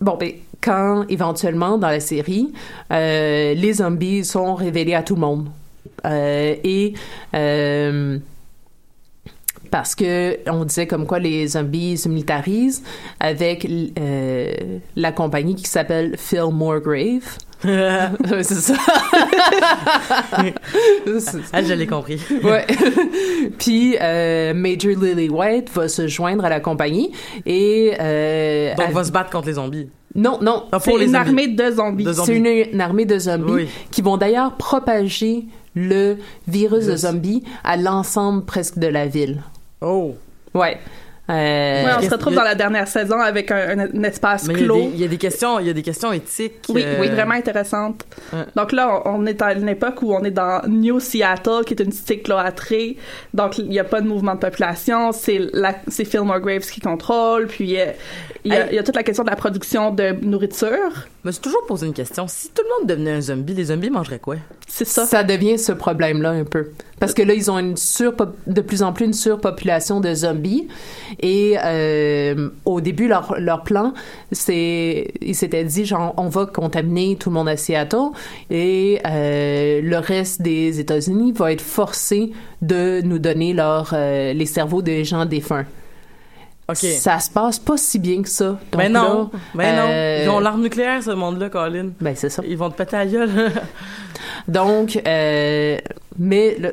[0.00, 2.50] bon ben quand éventuellement dans la série
[2.90, 5.48] les zombies sont révélés à tout le monde
[6.06, 6.94] Euh, et
[7.34, 8.18] euh,
[9.70, 12.82] parce que on disait comme quoi les zombies se militarisent
[13.20, 13.66] avec
[13.98, 14.52] euh,
[14.96, 17.36] la compagnie qui s'appelle Phil Moregrave.
[17.64, 18.74] Ouais, c'est ça.
[21.52, 22.20] Ah, je l'ai compris.
[22.44, 22.66] ouais.
[23.58, 27.12] Puis euh, Major Lily White va se joindre à la compagnie
[27.46, 29.88] et euh, Donc, elle- va se battre contre les zombies.
[30.14, 31.16] non non Ah, C'est une zombies.
[31.16, 32.06] armée de zombies.
[32.24, 37.00] C'est une, une armée de zombies qui vont d'ailleurs propager le virus de Yes.
[37.02, 39.42] zombies à l'ensemble presque de la ville.
[39.80, 40.14] Oh.
[40.54, 40.78] Ouais.
[41.30, 44.54] Euh, Ouais, on se retrouve dans la dernière saison avec un, un- un espace Mais
[44.54, 44.90] clos.
[44.92, 46.52] il y a des questions, il y a des questions éthiques.
[46.68, 48.04] Oui, euh, oui, vraiment intéressante.
[48.32, 48.40] Ouais.
[48.54, 51.72] Donc là, on on est à une époque où on est dans New Seattle, qui
[51.72, 52.98] est une cité cloîtrée.
[53.32, 55.12] Donc, il n'y a pas de mouvement de population.
[55.12, 57.46] C'est la- c'est Phil Graves qui contrôle.
[57.46, 57.86] Puis, euh,
[58.44, 58.68] il y, a, Hey.
[58.72, 60.68] il y a toute la question de la production de nourriture.
[61.22, 62.26] Je me suis toujours posé une question.
[62.28, 64.36] Si tout le monde devenait un zombie, les zombies mangeraient quoi?
[64.66, 65.06] C'est ça.
[65.06, 66.70] ça devient ce problème-là un peu.
[67.00, 67.74] Parce que là, ils ont une
[68.46, 70.68] de plus en plus une surpopulation de zombies.
[71.20, 73.92] Et euh, au début, leur, leur plan,
[74.32, 78.10] c'est, ils s'étaient dit, genre, on va contaminer tout le monde à Seattle
[78.50, 84.46] et euh, le reste des États-Unis va être forcé de nous donner leur, euh, les
[84.46, 85.66] cerveaux des gens défunts.
[86.66, 86.76] OK.
[86.76, 88.58] Ça se passe pas si bien que ça.
[88.72, 89.30] Donc ben non.
[89.32, 90.24] là, ben non.
[90.24, 91.90] Ils ont l'arme nucléaire, ce monde-là, Colin.
[92.00, 92.42] Ben, c'est ça.
[92.46, 93.30] Ils vont te péter la gueule.
[94.48, 95.76] Donc, euh,
[96.18, 96.72] mais le-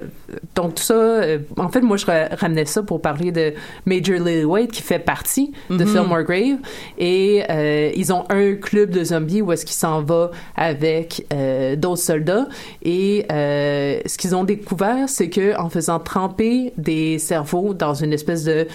[0.55, 3.53] donc tout ça, euh, en fait, moi je ra- ramenais ça pour parler de
[3.85, 5.83] Major Lily White qui fait partie de.
[5.85, 6.57] Phil Grave
[6.99, 11.75] et euh, ils ont un club de zombies où est-ce qu'il s'en va avec euh,
[11.75, 12.47] d'autres soldats
[12.83, 18.43] et ce qu'ils ont découvert, c'est que en faisant tremper des cerveaux dans une espèce
[18.43, 18.67] de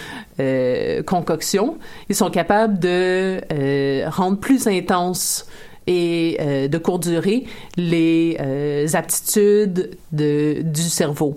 [1.03, 3.41] concoction, ils sont capables de
[4.11, 5.47] rendre plus intense
[5.87, 7.45] et euh, de courte durée
[7.77, 11.37] les euh, aptitudes de, du cerveau.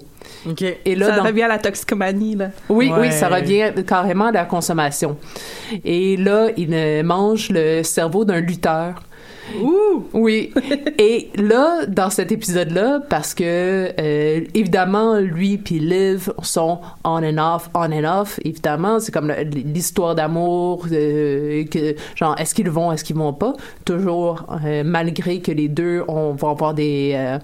[0.86, 2.52] Et là, ça dans- revient à la toxicomanie, là.
[2.70, 3.00] Oui, Ouais.
[3.02, 5.18] oui, ça revient carrément à la consommation.
[5.84, 6.70] Et là, il
[7.04, 9.04] mange le cerveau d'un lutteur.
[9.62, 10.06] Ouh!
[10.14, 10.54] Oui.
[11.00, 17.38] Et là, dans cet épisode-là, parce que euh, évidemment, lui puis Liv sont on and
[17.38, 18.40] off, on and off.
[18.44, 23.54] Évidemment, c'est comme l'histoire d'amour, euh, que genre est-ce qu'ils vont, est-ce qu'ils vont pas?
[23.86, 27.40] Toujours, euh, malgré que les deux on va avoir des euh,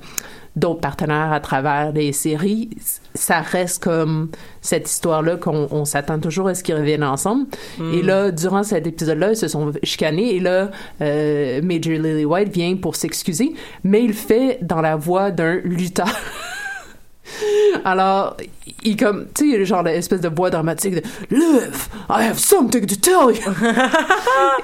[0.56, 2.70] d'autres partenaires à travers les séries,
[3.14, 4.30] ça reste comme
[4.62, 7.48] cette histoire-là qu'on on s'attend toujours à ce qu'ils reviennent ensemble.
[7.94, 12.54] Et là, durant cet épisode-là, ils se sont chicanés et là, euh, Major Lily White
[12.54, 16.08] vient pour s'excuser, mais il le fait dans la voix d'un lutteur.
[17.84, 18.38] Alors,
[18.84, 22.96] il comme, tu sais, genre l'espèce de voix dramatique de Liv, I have something to
[22.96, 23.42] tell you.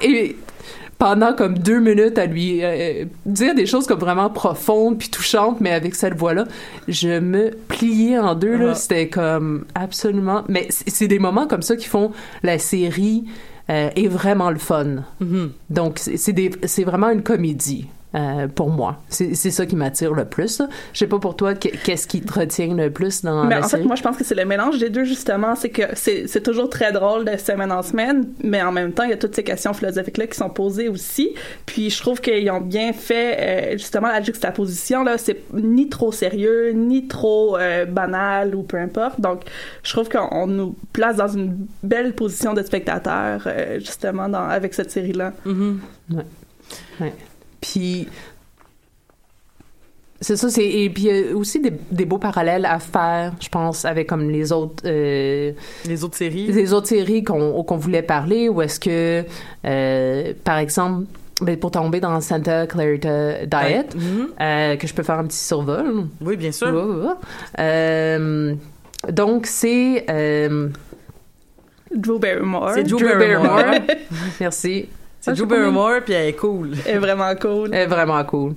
[0.00, 0.36] et
[0.98, 5.60] pendant comme deux minutes à lui euh, dire des choses comme vraiment profondes puis touchantes,
[5.60, 6.44] mais avec cette voix-là,
[6.88, 8.56] je me pliais en deux.
[8.56, 8.74] Là, Ah.
[8.74, 10.44] c'était comme absolument.
[10.48, 13.24] Mais c'est des moments comme ça qui font la série
[13.70, 15.04] euh, est vraiment le fun.
[15.70, 17.86] Donc c'est c'est des- c'est vraiment une comédie.
[18.14, 20.60] Euh, pour moi, c'est ça qui m'attire le plus.
[20.92, 23.60] Je sais pas pour toi, que- qu'est-ce qui te retient le plus dans Mais la
[23.60, 23.86] en fait, série?
[23.86, 25.54] moi, je pense que c'est le mélange des deux, justement.
[25.54, 29.10] C'est que c'est toujours très drôle de semaine en semaine, mais en même temps, il
[29.10, 31.34] y a toutes ces questions philosophiques-là qui sont posées aussi.
[31.66, 35.16] Puis je trouve qu'ils ont bien fait, euh, justement, la juxtaposition, là.
[35.18, 39.20] C'est ni trop sérieux, ni trop euh, banal ou peu importe.
[39.20, 39.42] Donc,
[39.82, 44.44] je trouve qu'on on nous place dans une belle position de spectateur, euh, justement, dans,
[44.48, 45.32] avec cette série-là.
[45.44, 45.80] Mhm.
[47.00, 47.12] Ouais.
[47.62, 48.06] Puis
[50.20, 53.32] c'est ça, c'est et puis il y a aussi des, des beaux parallèles à faire,
[53.40, 55.50] je pense, avec comme les autres euh,
[55.86, 56.46] Les autres séries.
[56.46, 59.24] les autres séries qu'on qu'on voulait parler, ou est-ce que
[59.64, 61.06] euh, par exemple
[61.40, 64.28] ben, pour tomber dans Santa Clarita Diet, Mhm.
[64.40, 66.06] euh, que je peux faire un petit survol.
[66.20, 67.16] Oui, bien sûr.
[67.58, 68.54] Euh,
[69.10, 70.68] donc c'est euh,
[71.92, 72.70] Drew Barrymore.
[72.74, 73.74] C'est Drew Barrymore.
[74.40, 74.88] Merci.
[75.24, 76.72] C'est Drew Barrymore, puis elle est cool.
[76.84, 77.70] Elle est vraiment cool.
[77.72, 78.54] Elle est vraiment cool.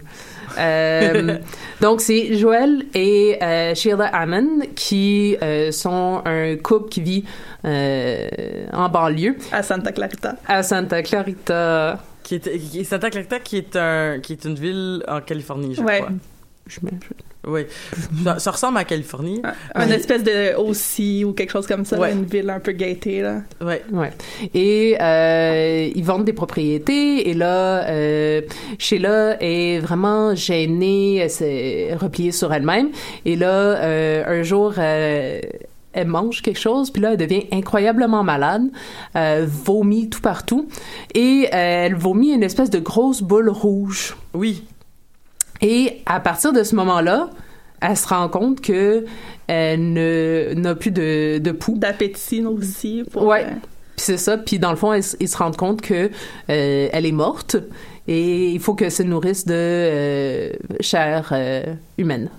[0.57, 1.37] Euh,
[1.81, 7.25] donc, c'est Joël et euh, Sheila Hammond qui euh, sont un couple qui vit
[7.65, 8.27] euh,
[8.73, 10.35] en banlieue À Santa Clarita.
[10.47, 11.99] à Santa Clarita.
[12.23, 15.81] Qui est, qui Santa Clarita, qui est, un, qui est une ville en Californie, je
[15.81, 15.99] Ouais.
[15.99, 16.11] crois.
[16.65, 16.79] Je
[17.47, 17.61] Oui.
[18.23, 19.41] Ça, ça ressemble à Californie.
[19.75, 22.11] Un espèce de aussi ou quelque chose comme ça, Ouais.
[22.11, 23.41] une ville un peu gâtée, là.
[23.61, 23.83] Ouais.
[23.91, 24.11] Ouais.
[24.53, 28.41] Et euh, ils vendent des propriétés et là, euh,
[28.79, 32.89] Sheila est vraiment gênée, elle s'est repliée sur elle-même.
[33.25, 35.39] Et là, euh, un jour, euh,
[35.93, 38.63] elle mange quelque chose, puis là, elle devient incroyablement malade,
[39.15, 40.67] euh, vomit tout partout,
[41.13, 44.17] et euh, elle vomit une espèce de grosse boule rouge.
[44.33, 44.63] Oui.
[45.67, 47.31] Et à partir de ce moment-là,
[47.81, 49.03] elle se rend compte que
[49.47, 49.93] elle
[50.59, 51.77] n'a plus de, de pouls.
[51.77, 53.03] D'appétit aussi.
[53.11, 53.45] Pour, Ouais.
[53.45, 53.49] euh,
[53.95, 54.37] Puis c'est ça.
[54.37, 56.11] Puis dans le fond, ils, se- rendent compte que
[56.49, 57.57] euh, elle est morte
[58.07, 60.49] et il faut qu'elle se nourrisse de euh,
[60.81, 61.33] chair
[61.97, 62.29] humaine.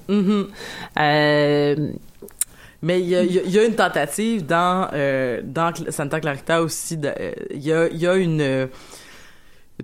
[2.82, 6.96] Mais il y a, y y une tentative dans, euh, dans Santa Clarita aussi.
[6.96, 7.10] de-
[7.52, 8.68] Il y, a, il y a une.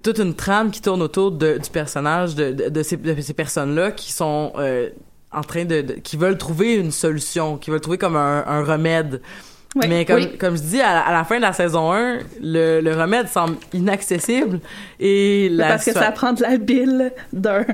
[0.03, 2.97] Toute une trame qui tourne autour de- du personnage de, de, de ces,
[3.35, 4.89] personnes-là qui sont euh,
[5.33, 9.21] en train de, qui veulent trouver une solution, qui veulent trouver comme un, un remède.
[9.89, 10.37] Mais comme, Oui.
[10.39, 13.29] comme je dis, à la, à la fin de la saison 1, le, le remède
[13.29, 14.61] semble inaccessible
[15.01, 17.65] et la parce que ça prend de la bile d'un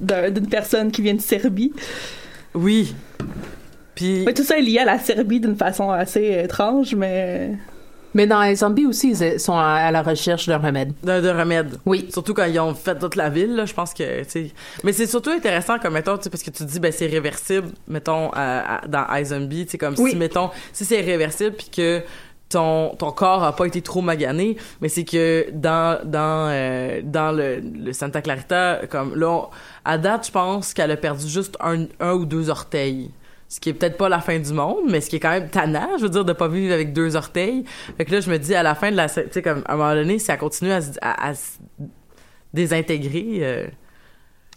[0.00, 1.72] d'un- d'une personne qui vient de Serbie.
[2.54, 2.94] Oui.
[3.94, 7.52] Puis Ouais, tout ça est lié à la Serbie d'une façon assez étrange, mais
[8.16, 10.92] mais dans les zombies aussi, ils sont à, à la recherche d'un remède.
[11.04, 11.76] de, de remède.
[11.86, 12.08] Oui.
[12.12, 14.50] Surtout quand ils ont fait toute la ville, là, je pense que, tu.
[14.82, 18.80] Mais c'est surtout intéressant, comme, mettons, parce que tu dis, ben, c'est réversible, mettons, à-
[18.88, 20.10] dans iZombie, tu comme Oui.
[20.10, 22.02] si, mettons, si c'est réversible puis que
[22.48, 27.32] ton, ton corps a pas été trop magané, mais c'est que dans, dans, euh, dans
[27.32, 29.48] le, le Santa Clarita, comme, là, on-
[29.84, 33.10] à date, je pense qu'elle a perdu juste un, un ou deux orteils.
[33.48, 35.48] Ce qui est peut-être pas la fin du monde, mais ce qui est quand même
[35.48, 37.64] tannant, je veux dire, de pas vivre avec deux orteils.
[37.96, 39.08] Fait que là, je me dis, à la fin de la...
[39.08, 41.58] Tu sais, comme, à un moment donné, si elle continue à, se- à, à se
[42.54, 43.38] désintégrer...
[43.42, 43.66] euh,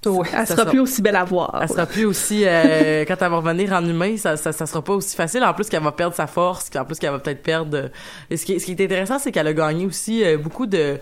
[0.05, 0.25] Ouais.
[0.31, 1.59] elle sera sera- plus aussi belle à voir.
[1.61, 4.81] elle sera plus aussi euh, quand elle va revenir en humain ça, ça ça sera
[4.81, 7.43] pas aussi facile en plus qu'elle va perdre sa force en plus qu'elle va peut-être
[7.43, 7.87] perdre euh,
[8.29, 10.67] et ce qui est, ce qui est intéressant c'est qu'elle a gagné aussi euh, beaucoup
[10.67, 10.97] de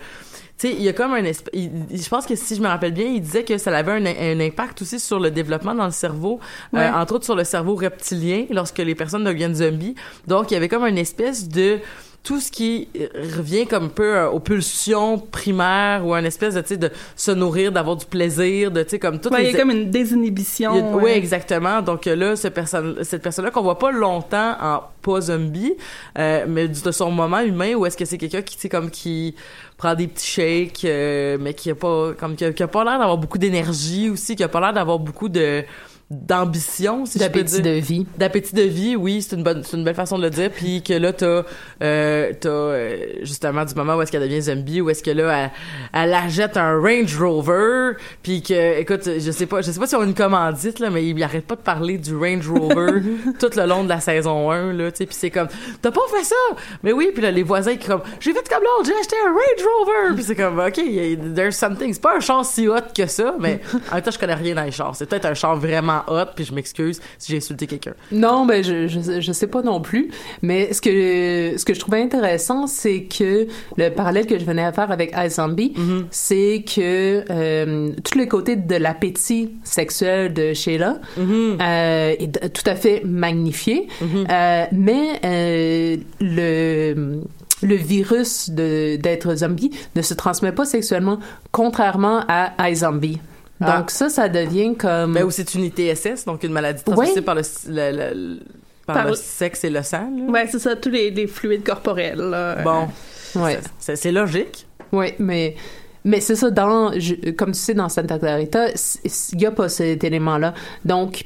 [0.58, 3.06] sais, il y a comme un il- je pense que si je me rappelle bien,
[3.06, 6.40] il disait que ça avait un, un impact aussi sur le développement dans le cerveau,
[6.74, 9.94] euh, entre autres sur le cerveau reptilien lorsque les personnes deviennent zombies.
[10.26, 11.78] Donc il y avait comme une espèce de
[12.24, 12.88] tout ce qui
[13.36, 16.90] revient comme un peu euh, aux pulsions primaires ou un espèce de tu sais de
[17.16, 19.70] se nourrir d'avoir du plaisir de tu sais comme tout Ouais, il y a comme
[19.70, 20.72] une désinhibition.
[20.72, 21.16] a- oui, ouais.
[21.16, 21.80] exactement.
[21.80, 25.74] Donc euh, là, cette personne, cette personne-là qu'on voit pas longtemps en pas zombie,
[26.18, 28.90] euh, mais de son moment humain, ou est-ce que c'est quelqu'un qui, tu sais, comme
[28.90, 29.34] qui
[29.78, 32.84] prend des petits shakes, euh, mais qui a pas, comme qui a, qui a pas
[32.84, 35.62] l'air d'avoir beaucoup d'énergie aussi, qui a pas l'air d'avoir beaucoup de
[36.10, 37.74] d'ambition, si je peux D'appétit dire.
[37.74, 38.06] de vie.
[38.16, 40.50] D'appétit de vie, oui, c'est une bonne, c'est une belle façon de le dire.
[40.50, 41.42] Puis que là, t'as,
[41.82, 45.44] euh, t'as euh, justement du moment où est-ce qu'elle devient zombie, où est-ce que là,
[45.44, 45.50] elle,
[45.92, 47.92] elle achète un Range Rover,
[48.22, 50.88] puis que, écoute, je sais pas, je sais pas si on a une commandite là,
[50.88, 53.02] mais il arrête pas de parler du Range Rover
[53.38, 55.06] tout le long de la saison 1 là, tu sais.
[55.06, 55.48] Puis c'est comme,
[55.82, 56.36] t'as pas fait ça,
[56.82, 57.10] mais oui.
[57.12, 60.14] Puis là, les voisins qui comme, j'ai fait comme l'autre, j'ai acheté un Range Rover.
[60.14, 61.92] Puis c'est comme, ok, there's something.
[61.92, 64.54] C'est pas un char si hot que ça, mais en même temps, je connais rien
[64.54, 64.96] dans les chars.
[64.96, 67.94] C'est peut-être un char vraiment hot, puis je m'excuse si j'ai insulté quelqu'un.
[68.12, 70.10] Non, ben je, je je sais pas non plus,
[70.42, 74.64] mais ce que ce que je trouvais intéressant, c'est que le parallèle que je venais
[74.64, 75.74] à faire avec iZombie,
[76.10, 82.74] c'est que euh, tout le côté de l'appétit sexuel de Sheila euh, est tout à
[82.74, 83.88] fait magnifié,
[84.28, 87.20] Euh, mais euh, le
[87.62, 91.18] le virus d'être zombie ne se transmet pas sexuellement,
[91.50, 93.18] contrairement à iZombie.
[93.60, 93.84] Donc Ah.
[93.88, 97.24] ça, ça devient comme Ben, ou c'est une ITSS, donc une maladie transmissible Oui.
[97.24, 98.40] par le, le- le-
[98.86, 100.10] par Par le sexe et le sang.
[100.16, 100.30] là.
[100.32, 102.18] Ouais, c'est ça, tous les, les fluides corporels.
[102.18, 102.62] là.
[102.62, 102.88] Bon,
[103.36, 103.58] ouais.
[103.78, 104.66] c'est logique.
[104.92, 105.56] Oui, mais
[106.04, 109.68] mais c'est ça dans je- comme tu sais dans Santa Clarita, il y a pas
[109.68, 110.54] cet élément-là.
[110.84, 111.24] Donc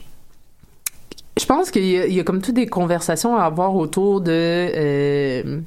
[1.39, 4.21] je pense qu'il y, a- il y a comme toutes des conversations à avoir autour
[4.21, 5.61] de euh,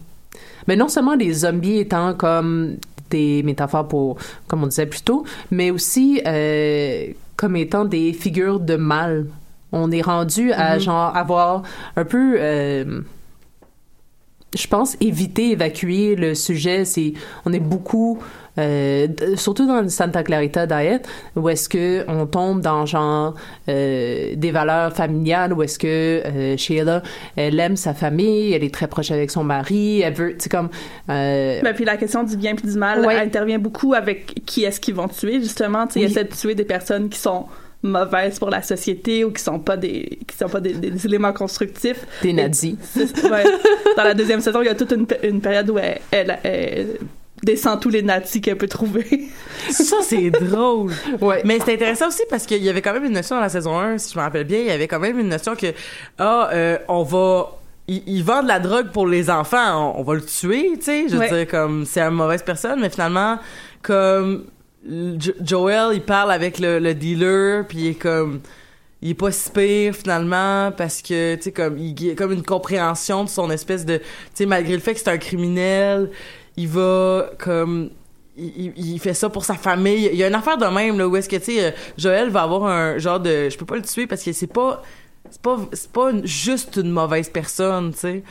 [0.68, 2.78] mais non seulement les zombies étant comme
[3.16, 8.60] des métaphores pour comme on disait plus tôt, mais aussi euh, comme étant des figures
[8.60, 9.28] de mal.
[9.72, 11.64] On est rendu à genre avoir
[11.96, 13.02] un peu euh,
[14.56, 17.14] je pense éviter évacuer le sujet c'est
[17.46, 18.20] on est beaucoup
[18.58, 21.02] euh, surtout dans le Santa Clarita Diet
[21.36, 23.34] où est-ce que on tombe dans genre
[23.70, 25.88] euh, des valeurs familiales où est-ce que
[26.26, 27.04] euh, Sheila
[27.36, 30.70] elle aime sa famille elle est très proche avec son mari elle veut c'est comme
[31.08, 33.14] Ben, puis la question du bien puis du mal Ouais.
[33.16, 35.86] elle intervient beaucoup avec qui est-ce qu'ils vont tuer justement.
[35.88, 36.06] Tu Oui.
[36.06, 37.46] essaient de tuer des personnes qui sont
[37.84, 41.34] mauvaises pour la société ou qui sont pas des qui sont pas des, des éléments
[41.34, 42.06] constructifs.
[42.24, 43.44] des nazis ouais.
[43.98, 46.88] Dans la deuxième saison, il y a toute une, une période où elle, elle- elle
[47.44, 49.28] descend tous les nazis qu'elle peut trouver.
[49.70, 50.92] Ça, c'est drôle.
[51.22, 53.50] ouais Mais c'est intéressant aussi parce qu'il y avait quand même une notion dans la
[53.50, 55.68] saison 1, si je me rappelle bien, il y avait quand même une notion que,
[56.18, 57.58] ah, euh, on va...
[57.88, 60.86] Ils, ils vendent de la drogue pour les enfants, on, on va le tuer, tu
[60.86, 61.06] sais.
[61.08, 61.30] Je veux Ouais.
[61.30, 63.38] dire, comme, c'est une mauvaise personne, mais finalement,
[63.84, 64.46] comme,
[64.88, 68.42] Jo- Joel, il parle avec le, le dealer, puis il est comme...
[69.02, 72.32] Il est pas si pire, finalement, parce que, tu sais, comme, il y a comme
[72.32, 73.98] une compréhension de son espèce de...
[73.98, 76.10] Tu sais, malgré le fait que c'est un criminel,
[76.58, 77.90] il va, comme
[78.38, 80.10] il, il- fait ça pour sa famille.
[80.12, 82.30] Il y a une affaire de même là où est-ce que tu sais euh, Joël
[82.30, 84.84] va avoir un genre de je peux pas le tuer parce que c'est pas
[85.30, 88.24] c'est pas c'est pas juste une mauvaise personne, tu sais.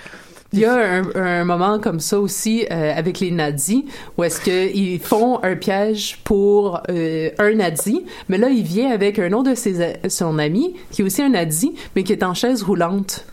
[0.52, 3.82] Il y a un, un moment comme ça aussi euh, avec les nazis
[4.16, 9.18] où est-ce qu'ils font un piège pour euh, un nazi, mais là il vient avec
[9.18, 12.34] un autre de ses son ami qui est aussi un nazi mais qui est en
[12.34, 13.26] chaise roulante.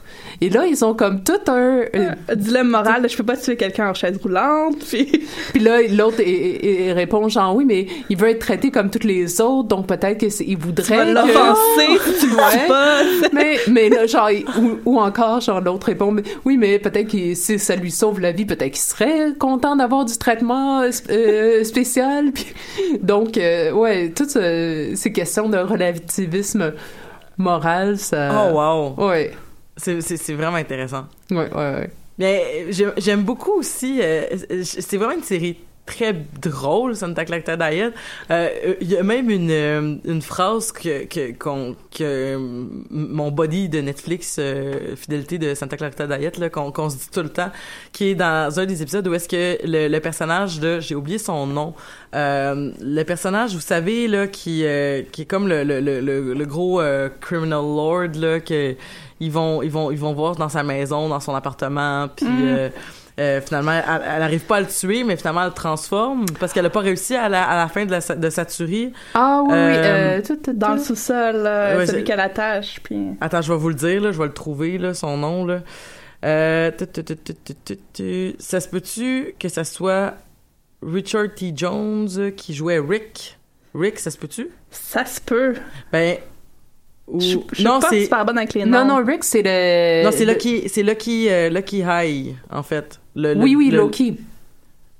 [0.43, 3.89] Et là ils ont comme tout un Un dilemme moral, je peux pas tuer quelqu'un
[3.89, 4.80] en chaise roulante.
[4.80, 5.06] Puis
[5.54, 6.17] puis là l'autre
[6.93, 10.30] répond genre oui mais il veut être traité comme tous les autres donc peut-être que
[10.30, 11.88] c'est- il tu voudrait l'offenser
[12.19, 13.30] tu Ouais.
[13.34, 17.34] mais mais là, genre ou, ou encore genre l'autre répond mais- oui mais peut-être que
[17.36, 21.63] si ça lui sauve la vie peut-être qu'il serait content d'avoir du traitement euh, sp-
[21.71, 22.47] spécial puis
[23.01, 26.73] donc euh, ouais toutes euh, ces questions de relativisme
[27.38, 28.56] moral ça Oh
[28.97, 29.08] wow.
[29.10, 29.32] ouais
[29.77, 31.07] C'est vraiment intéressant.
[31.31, 31.89] ouais ouais, ouais.
[32.17, 34.25] Mais j'aime- beaucoup aussi euh,
[34.63, 35.57] c'est vraiment une série
[35.88, 37.91] très drôle Santa Clarita Diet.
[38.29, 42.38] Euh, Il y a même une euh, une phrase que que qu'on que
[42.91, 47.23] mon body de Netflix euh, fidélité de Santa Clarita Diet qu'on qu'on se dit tout
[47.23, 47.49] le temps
[47.91, 51.17] qui est dans un des épisodes où est-ce que le, le personnage de j'ai oublié
[51.17, 51.73] son nom
[52.13, 54.63] euh, le personnage vous savez là qui
[55.12, 55.99] qui est comme le le le,
[56.36, 56.79] le, gros
[57.21, 58.75] criminal lord là que
[59.21, 62.69] ils vont ils vont ils vont voir dans sa maison dans son appartement puis euh,
[63.19, 66.53] euh, finalement, elle, elle arrive pas à le tuer, mais finalement, elle le transforme parce
[66.53, 68.93] qu'elle a pas réussi à la, à la fin de, la, de sa tuerie.
[69.13, 71.36] ah oui oui Euh, tout, tout, Dans le sous-sol,
[71.77, 72.79] Ouais, celui qu'elle attache.
[72.81, 73.10] Puis...
[73.19, 75.45] Attends, je vais vous le dire, là, je vais le trouver, là, son nom.
[75.45, 75.60] Là.
[78.39, 80.13] Ça se peut-tu que ça soit
[80.81, 81.53] Richard T.
[81.55, 83.38] Jones qui jouait Rick?
[83.75, 84.49] Rick, ça se peut-tu?
[84.71, 85.55] Ça se peut.
[85.91, 86.17] Ben.
[87.19, 88.04] Je je non, c'est.
[88.04, 88.86] super bonne avec les noms.
[88.86, 93.00] non non Rick c'est le Non, c'est Lucky, c'est Lucky, euh, Lucky High, en fait.
[93.15, 94.17] Le- le- oui, oui, le- Loki.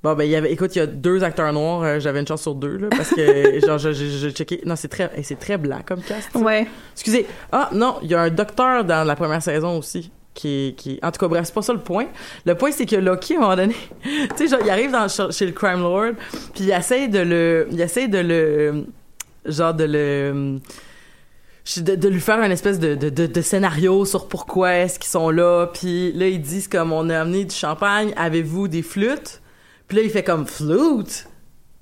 [0.02, 2.26] Bon, ben, il y avait, écoute, il y a deux acteurs noirs, euh, j'avais une
[2.26, 4.60] chance sur deux, là, parce que, genre, j'ai checké.
[4.66, 6.28] Non, c'est très, hey, c'est très blanc comme cast.
[6.32, 6.38] ça.
[6.40, 6.66] Ouais.
[6.94, 7.24] Excusez.
[7.52, 10.10] Ah, non, il y a un docteur dans la première saison aussi.
[10.34, 12.06] Qui qui En tout cas, bref, c'est pas ça le point.
[12.46, 15.06] Le point, c'est que Loki, à un moment donné, tu sais, genre, il arrive dans,
[15.30, 16.12] chez le Crime Lord,
[16.54, 17.68] puis il essaie de le.
[17.70, 18.84] Il essaie de le.
[19.46, 20.58] Genre, de le.
[21.76, 25.66] De, lui faire un espèce de, de, de, scénario sur pourquoi est-ce qu'ils sont là.
[25.66, 29.40] Puis là, ils disent comme on a amené du champagne, avez-vous des flûtes?
[29.86, 31.28] Puis là, il fait comme flûte?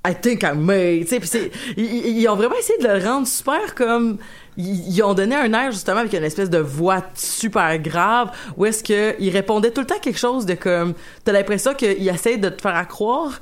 [0.06, 1.04] I think I may.
[1.04, 4.18] Puis ils, ils- ont vraiment essayé de le rendre super comme.
[4.56, 8.82] Ils, ont donné un air justement avec une espèce de voix super grave où est-ce
[8.82, 10.94] que il répondait tout le temps quelque chose de comme.
[11.24, 13.40] T'as l'impression qu'il essaie de te faire à croire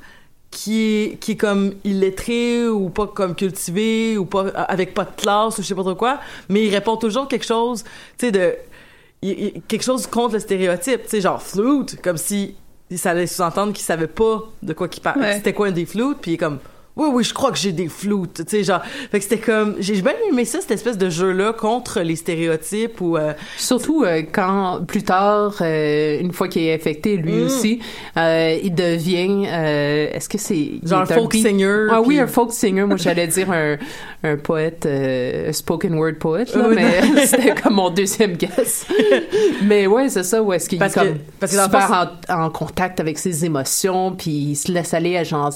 [0.51, 5.11] qui est, qui est comme illettré ou pas comme cultivé ou pas avec pas de
[5.15, 6.19] classe ou je sais pas trop quoi,
[6.49, 7.83] mais il répond toujours quelque chose,
[8.17, 8.55] tu sais de
[9.21, 12.55] il- il- quelque chose contre le stéréotype, tu sais genre flute comme si
[12.95, 15.35] ça allait sous-entendre qu'il savait pas de quoi qu'il parlait, Ouais.
[15.35, 16.57] c'était quoi un des flûtes, puis il est comme
[16.99, 18.81] oui, oui, je crois que j'ai des flûtes, tu sais, genre.
[19.11, 19.75] Fait que c'était comme.
[19.79, 23.17] J'ai bien aimé ça, cette espèce de jeu-là contre les stéréotypes ou.
[23.17, 27.45] euh, Surtout euh, quand, plus tard, euh, une fois qu'il est affecté, lui Mm.
[27.45, 27.79] aussi,
[28.17, 29.45] il devient...
[29.45, 30.71] Est-ce que c'est...
[30.83, 32.85] Genre un folk beat- singer, Ah oui, un folk singer.
[32.85, 33.77] Moi, j'allais dire un,
[34.23, 38.85] un poète, un spoken word poète, là, mais c'était comme mon deuxième guess.
[39.63, 42.49] mais ouais, c'est ça, où est-ce qu'il est que- comme parce que super en, en
[42.49, 45.51] contact avec ses émotions, puis il se laisse aller à genre...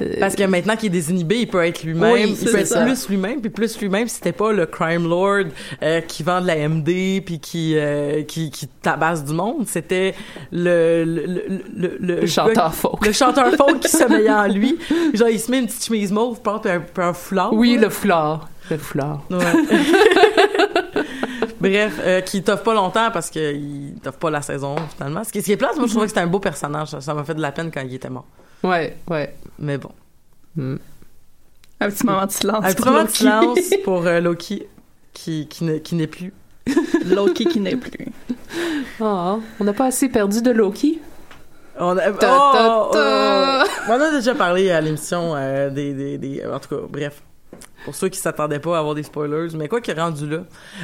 [0.00, 2.12] euh, Parce que maintenant qu'il est désinhibé, il peut être lui-même.
[2.12, 2.84] Oui, il peut être ça.
[2.84, 5.44] plus lui-même, puis plus lui-même, c'était pas le crime lord
[5.82, 9.66] euh, qui vend de la MD puis qui, euh, qui qui tabasse du monde.
[9.66, 10.14] C'était
[10.52, 13.04] le le le le, Le chanteur folk.
[13.06, 14.78] Le chanteur folk qui sommeillait en lui.
[15.14, 17.52] Genre il se met une petite chemise mauve, porte un, un foulard.
[17.52, 18.48] Oui, le foulard.
[18.70, 19.22] Le foulard.
[19.30, 19.38] Ouais.
[21.60, 25.24] Bref, euh, qui t'offre pas longtemps parce qu'il t'offre pas la saison finalement.
[25.24, 26.98] Ce qui, est plate, moi je trouvais que c'était un beau personnage.
[27.00, 28.26] Ça m'a fait de la peine quand il était mort.
[28.62, 29.34] Ouais, ouais.
[29.58, 29.90] Mais bon.
[30.58, 32.64] Un petit moment de silence.
[32.64, 33.16] Un petit pour moment de Loki.
[33.16, 34.66] silence pour euh, Loki,
[35.12, 36.32] qui, qui, ne- qui n'est plus.
[37.06, 38.06] Loki qui n'est plus.
[39.00, 41.00] Ah, on n'a pas assez perdu de Loki?
[41.80, 43.64] On a, Ta, ta, oh, ta.
[43.64, 43.68] oh.
[43.88, 47.22] On en a déjà parlé à l'émission euh, des, des, des- En tout cas, bref.
[47.84, 50.38] Pour ceux qui s'attendaient pas à avoir des spoilers, mais quoi qu'il est rendu là.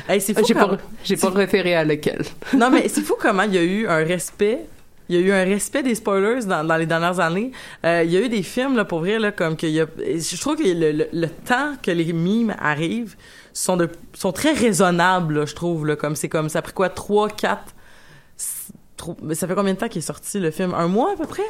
[0.09, 2.22] Hey, c'est fou J'ai pas, j'ai pas référé à lequel.
[2.57, 4.64] Non, mais c'est fou comment il y a eu un respect.
[5.09, 7.52] Il y a eu un respect des spoilers dans, dans les dernières années.
[7.84, 9.86] Euh, il y a eu des films, là, pour vrai, là, comme y a...
[9.98, 13.14] Je trouve que le, le, le temps que les mimes arrivent
[13.52, 15.86] sont, de, sont très raisonnables, là, je trouve.
[15.86, 16.48] Là, comme c'est comme...
[16.48, 16.88] Ça a pris quoi?
[16.88, 17.74] Trois, quatre...
[18.38, 20.72] s- trop- mais ça fait combien de temps qu'il est sorti, le film?
[20.72, 21.42] Un mois, à peu près?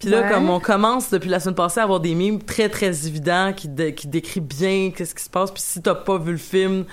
[0.00, 0.28] Puis là, Ouais.
[0.30, 3.68] comme on commence depuis la semaine passée à avoir des mimes très, très évidents qui,
[3.68, 5.52] dé- qui décrivent bien qu'est-ce qui se passe.
[5.52, 6.84] Puis si t'as pas vu le film,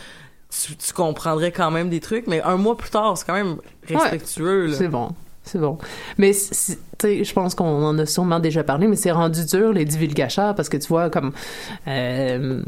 [0.50, 2.28] tu, tu comprendrais quand même des trucs.
[2.28, 3.58] Mais un mois plus tard, c'est quand même
[3.88, 4.72] respectueux.
[4.74, 5.10] C'est bon.
[5.44, 5.78] C'est bon.
[6.18, 10.56] Mais, je pense qu'on en a sûrement déjà parlé, mais c'est rendu dur, les divulgateurs,
[10.56, 11.34] parce que tu vois, comme
[11.88, 12.62] euh,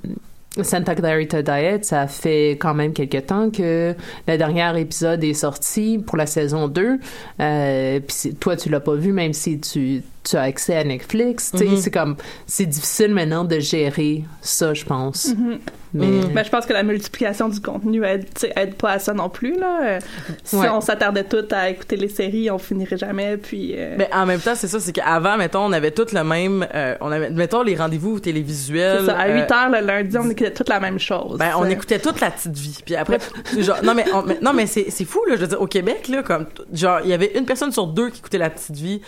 [0.61, 3.95] Santa Clarita Diet, ça fait quand même quelques temps que
[4.27, 6.99] le dernier épisode est sorti pour la saison 2.
[7.39, 11.53] Euh, Puis toi, tu l'as pas vu, même si tu, tu as accès à Netflix.
[11.53, 11.77] Mhm.
[11.77, 12.15] c'est comme,
[12.47, 15.27] c'est difficile maintenant de gérer ça, je pense.
[15.35, 15.59] Mhm.
[15.97, 18.25] Mais, Mais je pense que la multiplication du contenu aide,
[18.57, 19.57] aide pas à ça non plus.
[19.57, 19.79] Là.
[19.81, 19.99] Euh,
[20.43, 20.67] Si Ouais.
[20.67, 23.37] on s'attardait toutes à écouter les séries, on finirait jamais.
[23.37, 26.25] Puis, euh, Mais en même temps, c'est ça, c'est qu'avant, mettons, on avait toutes le
[26.25, 29.05] même, euh, on avait, mettons, les rendez-vous télévisuels.
[29.05, 31.37] ça, à euh, 8 heures le lundi, on écoutait toute la même chose.
[31.39, 32.77] Ben, on Euh, écoutait toute la petite vie.
[32.83, 33.19] Puis après,
[33.57, 35.35] genre, non, mais, on- mais- non, mais c'est, c'est fou, là.
[35.37, 38.09] Je veux dire, au Québec, là, comme, genre, il y avait une personne sur deux
[38.09, 39.01] qui écoutait la petite vie.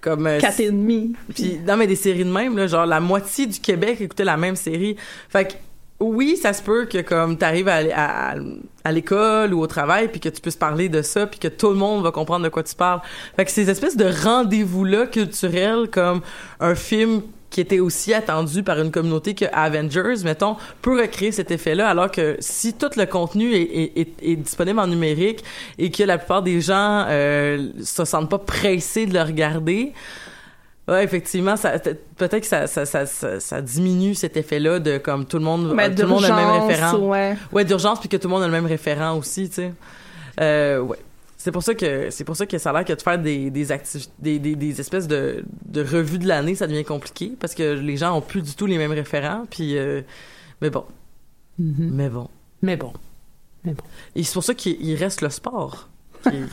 [0.00, 1.14] Comme, euh, Quatre et demi.
[1.34, 4.36] Puis, non, mais des séries de même, là, genre, la moitié du Québec écoutait la
[4.36, 4.96] même série.
[5.28, 5.52] Fait que,
[6.00, 8.34] oui, ça se peut que, comme, t'arrives à, à,
[8.84, 11.68] à l'école ou au travail, puis que tu puisses parler de ça, puis que tout
[11.68, 13.00] le monde va comprendre de quoi tu parles.
[13.36, 16.22] Fait que ces espèces de rendez-vous-là culturels, comme
[16.58, 17.20] un film
[17.50, 22.10] qui était aussi attendu par une communauté que Avengers, mettons, peut recréer cet effet-là, alors
[22.10, 25.42] que si tout le contenu est, est, est, est disponible en numérique
[25.76, 29.92] et que la plupart des gens euh, se sentent pas pressés de le regarder,
[30.88, 35.24] Ouais, effectivement, ça, peut- peut-être que ça, ça, ça, ça, diminue cet effet-là de comme
[35.24, 36.96] tout le monde, Mais tout le monde a le même référent.
[36.98, 37.36] ouais.
[37.52, 39.72] Ouais, d'urgence puis que tout le monde a le même référent aussi, tu sais.
[40.40, 40.96] Euh, ouais.
[41.42, 43.50] C'est pour ça que c'est pour ça que ça a l'air que de faire des
[43.50, 43.64] des,
[44.18, 47.96] des, des, des espèces de, de revues de l'année, ça devient compliqué parce que les
[47.96, 50.02] gens ont plus du tout les mêmes référents puis euh,
[50.60, 50.84] mais bon.
[51.58, 52.28] Mais bon.
[52.60, 52.92] Mais bon.
[53.64, 53.84] Mais bon.
[54.14, 55.88] Et c'est pour ça qu'il il reste le sport.
[56.24, 56.44] qui est-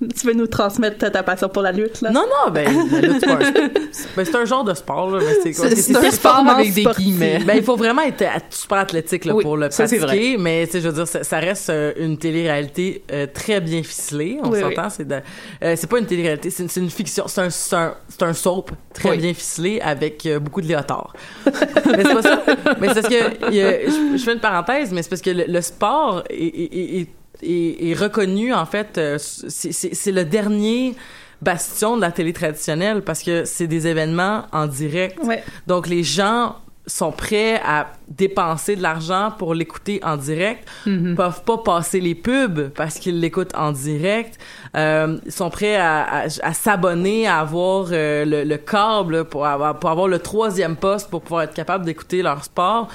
[0.00, 2.10] Tu veux nous transmettre ta, passion pour la lutte, là?
[2.10, 3.52] Non, non, ben, la lutte, c'est pas un-
[3.92, 5.68] c'est ben, c'est un genre de sport, là, mais c'est quoi?
[5.70, 7.04] C'est- c'est un sport avec des sportif.
[7.04, 7.40] guillemets.
[7.44, 10.66] Ben, il faut vraiment être at- super athlétique là, Oui, pour le ça, pratiquer, mais
[10.66, 14.38] tu sais, je veux dire, ça, ça reste euh, une télé-réalité euh, très bien ficelée.
[14.42, 15.20] On Oui, s'entend, c'est de-
[15.62, 19.18] euh, c'est pas une télé-réalité, c'est une, c'est une fiction, c'est un, soap très Oui.
[19.18, 21.12] bien ficelé avec euh, beaucoup de léotards.
[21.46, 22.42] mais c'est pas ça.
[22.80, 25.60] Mais c'est parce que je, je fais une parenthèse, mais c'est parce que le, le
[25.60, 27.08] sport est, est- est-
[27.42, 28.98] est- est reconnu en fait.
[28.98, 30.94] euh, c'est- le dernier
[31.42, 35.18] bastion de la télé traditionnelle parce que c'est des événements en direct.
[35.22, 35.42] Ouais.
[35.66, 36.56] Donc les gens
[36.88, 40.68] sont prêts à dépenser de l'argent pour l'écouter en direct,
[41.16, 44.38] peuvent pas passer les pubs parce qu'ils l'écoutent en direct,
[44.76, 49.78] euh, sont prêts à, à- à s'abonner, à avoir euh, le, le câble pour avoir,
[49.80, 52.86] pour avoir le troisième poste pour pouvoir être capable d'écouter leur sport.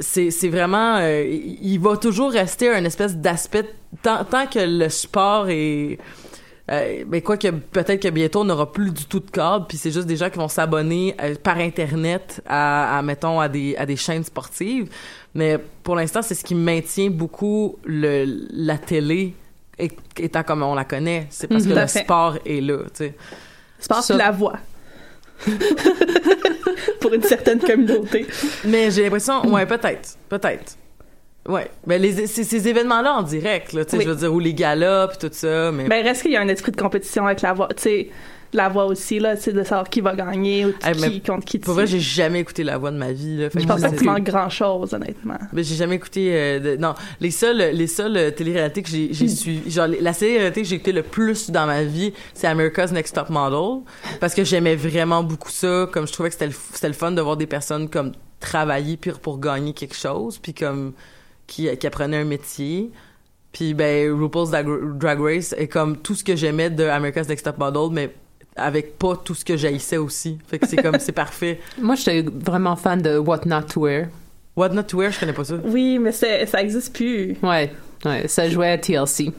[0.00, 3.64] C'est vraiment euh, il va toujours rester un espèce d'aspect
[4.02, 5.98] tant, tant que le sport est
[6.70, 9.76] euh, ben quoi que peut-être que bientôt on n'aura plus du tout de câble puis
[9.78, 13.74] c'est juste des gens qui vont s'abonner euh, par internet à, à mettons à des
[13.76, 14.88] à des chaînes sportives
[15.34, 19.34] mais pour l'instant c'est ce qui maintient beaucoup le la télé
[20.18, 21.70] étant comme on la connaît c'est parce Mhm.
[21.74, 22.00] que le fait.
[22.04, 23.14] sport est là tu sais
[23.80, 24.56] Sport Ça- la voix.
[27.00, 28.26] pour une certaine communauté.
[28.64, 30.76] mais j'ai l'impression ouais peut-être peut-être
[31.48, 34.04] ouais mais les ces, ces événements là en direct là tu sais Oui.
[34.04, 36.40] je veux dire ou les galas puis tout ça mais Ben, reste qu'il y a
[36.40, 37.68] un esprit de compétition avec la voix.
[37.68, 38.08] Tu sais,
[38.52, 41.44] la voix aussi, là, sais, de savoir qui va gagner ou Eh, mais qui contre
[41.44, 43.48] qui pour vrai j'ai jamais écouté la voix de ma vie là.
[43.54, 45.38] Je pense pas que c'est- tu manques grand chose, honnêtement.
[45.52, 46.94] Mais j'ai jamais écouté euh, de- non.
[47.20, 50.76] Les seuls les seuls euh, téléréalités que j'ai j'ai suivi genre la série-réalité que j'ai
[50.76, 53.82] écouté le plus dans ma vie c'est America's Next Top Model.
[54.20, 55.88] Parce que j'aimais vraiment beaucoup ça.
[55.92, 59.38] Comme je trouvais que c'était le, le fun de voir des personnes comme travailler pour
[59.40, 60.92] gagner quelque chose puis comme
[61.46, 62.90] qui qui apprenaient un métier.
[63.52, 64.66] Puis ben RuPaul's Drag,
[64.98, 68.14] Drag Race est comme tout ce que j'aimais de America's Next Top Model mais
[68.58, 72.22] avec pas tout ce que j'haïssais aussi fait que c'est comme c'est parfait Moi, j'étais
[72.22, 74.08] vraiment fan de What Not to Wear.
[74.56, 77.36] What Not to Wear je connais pas ça Oui, mais c'est- ça existe plus.
[77.42, 77.70] Ouais,
[78.04, 79.30] ouais, ça jouait à TLC.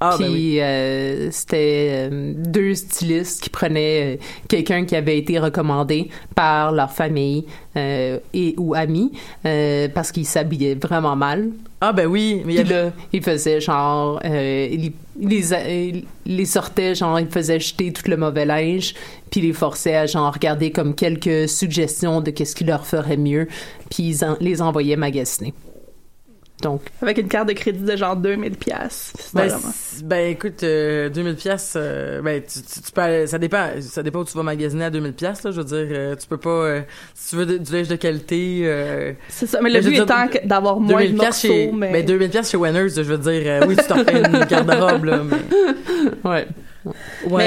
[0.00, 5.18] ah Puis ben oui euh, c'était euh, deux stylistes qui prenaient euh, quelqu'un qui avait
[5.18, 7.44] été recommandé par leur famille
[7.76, 9.12] et ou amis
[9.94, 11.50] parce qu'il s'habillait vraiment mal.
[11.80, 16.94] ah ben oui mais il y Puis avait là, il faisait genre, il, les, sortait,
[16.96, 18.94] genre, il faisait jeter tout le mauvais linge,
[19.30, 23.16] puis il les forçait à genre regarder comme quelques suggestions de qu'est-ce qui leur ferait
[23.16, 23.46] mieux,
[23.90, 25.54] puis ils en- les envoyaient magasiner.
[26.62, 29.12] Donc, Avec une carte de crédit de genre 2000 pièces.
[29.32, 29.48] Ben,
[30.02, 34.18] ben écoute, euh, 2000 pièces, ben tu, tu, tu peux, aller- ça dépend, ça dépend
[34.20, 35.52] où tu vas magasiner à 2000 pièces là.
[35.52, 36.80] Je veux dire, euh, tu peux pas, euh,
[37.14, 39.60] si tu veux de- du linge de qualité, euh, C'est ça.
[39.62, 41.92] Mais le je but étant d'avoir moins de 2000 pièces morceaux, chez, mais...
[41.92, 45.04] ben 2000 pièces chez Winners, je veux dire, euh, oui tu t'en fais une garde-robe
[45.04, 46.46] là, mais ouais.
[46.84, 46.92] Ouais.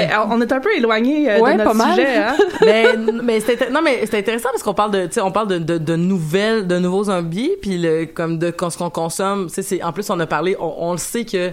[0.08, 1.94] Mais euh, on est un peu éloigné euh, Ouais, de notre pas mal.
[1.96, 2.36] sujet, hein?
[2.64, 5.78] mais non mais c'est intéressant parce qu'on parle de tu sais on parle de, de,
[5.78, 9.82] de nouvelles de nouveaux zombies puis le comme de ce qu'on consomme tu sais c'est
[9.82, 11.50] en plus on a parlé on, on le sait que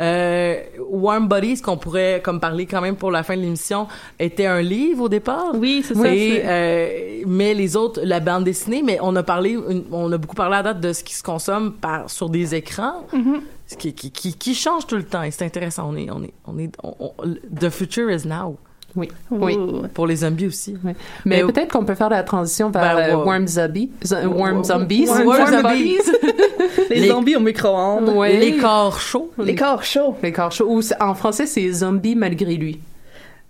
[0.00, 0.56] euh,
[0.90, 3.88] Warm Bodies qu'on pourrait comme parler quand même pour la fin de l'émission
[4.20, 6.14] était un livre au départ Oui, c'est ça.
[6.14, 6.88] et euh,
[7.26, 10.56] mais les autres la bande dessinée mais on a parlé une- on a beaucoup parlé
[10.56, 13.40] à date de ce qui se consomme par sur des écrans Mhm.
[13.40, 16.22] ce qui, qui, qui, qui change tout le temps et c'est intéressant on est on
[16.22, 18.56] est on est on- on- the future is now
[18.96, 19.56] Oui, oui.
[19.92, 20.74] Pour les zombies aussi.
[20.82, 20.94] Mais,
[21.26, 23.16] Mais- peut-être qu'on peut faire la transition vers Ben, euh.
[23.24, 23.90] Worm Zombie.
[24.24, 25.06] Worm Zombies.
[25.06, 25.98] Worm Worm Zombies.
[26.90, 28.08] Les, Les- zombies au micro-ondes.
[28.08, 28.38] Ouais.
[28.38, 30.16] les corps chauds Les corps chauds.
[30.22, 30.66] Les corps chauds.
[30.70, 32.80] Ou en français, c'est Zombie malgré lui.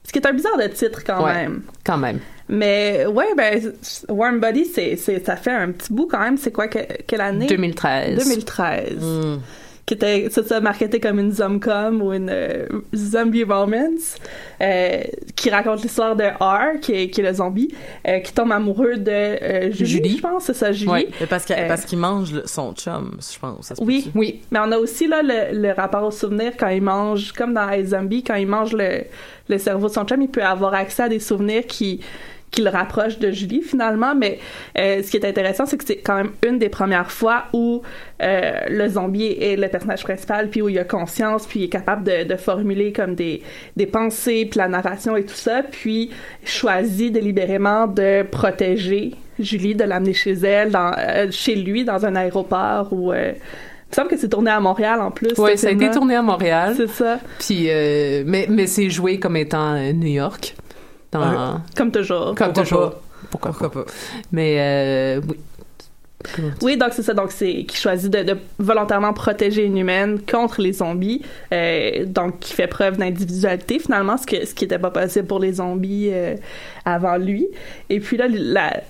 [0.04, 1.34] Ce qui est un bizarre de titre quand Ouais.
[1.34, 1.62] même.
[1.84, 2.18] Quand même.
[2.48, 3.72] Mais ouais, ben,
[4.08, 6.36] Warm Body, c'est, c'est, ça fait un petit bout quand même.
[6.38, 7.46] C'est quoi, que- quelle année?
[7.46, 8.18] 2013.
[8.24, 8.96] 2013.
[9.04, 9.38] Mm.
[9.88, 14.16] Qui était, ça, ça marketé comme une zomcom ou une euh, zombie romance,
[14.60, 15.00] euh,
[15.34, 17.74] qui raconte l'histoire de R, qui est, qui est le zombie,
[18.06, 20.16] euh, qui tombe amoureux de euh, Julie, Julie.
[20.18, 20.90] je pense, c'est ça, Julie.
[20.90, 21.08] Ouais.
[21.18, 23.72] Mais parce qu'il Euh, parce qu'il mange le- son chum, je pense.
[23.80, 24.10] Oui.
[24.14, 24.42] Oui.
[24.50, 27.70] Mais on a aussi là le, le rapport au souvenir quand il mange, comme dans
[27.70, 29.04] les zombies, quand il mange le,
[29.48, 32.00] le cerveau de son chum, il peut avoir accès à des souvenirs qui
[32.50, 34.14] qui le rapprochent de Julie finalement.
[34.14, 34.38] Mais
[34.78, 37.82] euh, ce qui est intéressant, c'est que c'est quand même une des premières fois où
[38.22, 41.68] euh, le zombie est le personnage principal, puis où il a conscience, puis il est
[41.68, 43.42] capable de, de formuler comme des,
[43.76, 46.10] des pensées, puis la narration et tout ça, puis
[46.44, 52.16] choisit délibérément de protéger Julie, de l'amener chez elle, dans, euh, chez lui, dans un
[52.16, 53.32] aéroport ou euh,
[53.88, 55.30] il me semble que c'est tourné à Montréal en plus.
[55.38, 56.74] Oui, ça a été tourné à Montréal.
[56.76, 60.54] C'est ça, Puis, euh, mais, mais c'est joué comme étant euh, New York.
[61.12, 61.58] Dans, Ouais.
[61.76, 62.34] comme toujours.
[62.34, 62.90] Comme Pourquoi toujours.
[62.90, 63.00] pas?
[63.30, 63.84] Pourquoi, Pourquoi pas?
[63.84, 63.90] pas?
[64.32, 65.36] Mais euh, oui.
[66.62, 67.14] Oui, donc c'est ça.
[67.14, 71.22] Donc c'est qui choisit de, de volontairement protéger une humaine contre les zombies.
[71.52, 75.38] Euh, donc qui fait preuve d'individualité finalement, ce que ce qui était pas possible pour
[75.38, 76.34] les zombies euh,
[76.84, 77.46] avant lui.
[77.88, 78.80] Et puis là, la,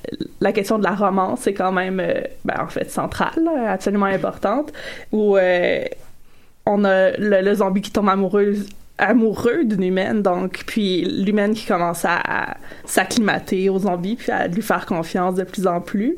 [0.41, 4.07] la question de la romance est quand même, euh, ben, en fait, centrale, là, absolument
[4.07, 4.73] importante,
[5.13, 8.55] où on a le, le zombie qui tombe amoureux
[8.99, 14.47] amoureux d'une humaine donc puis l'humaine qui commence à, à s'acclimater aux zombies puis à
[14.49, 16.17] lui faire confiance de plus en plus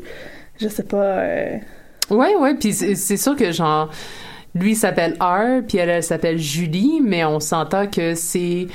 [0.61, 1.03] je sais pas.
[1.03, 1.57] Euh...
[2.11, 3.91] Ouais, ouais, puis c'est sûr que genre
[4.55, 8.67] lui s'appelle R, puis elle, elle s'appelle Julie, mais on s'entend que c'est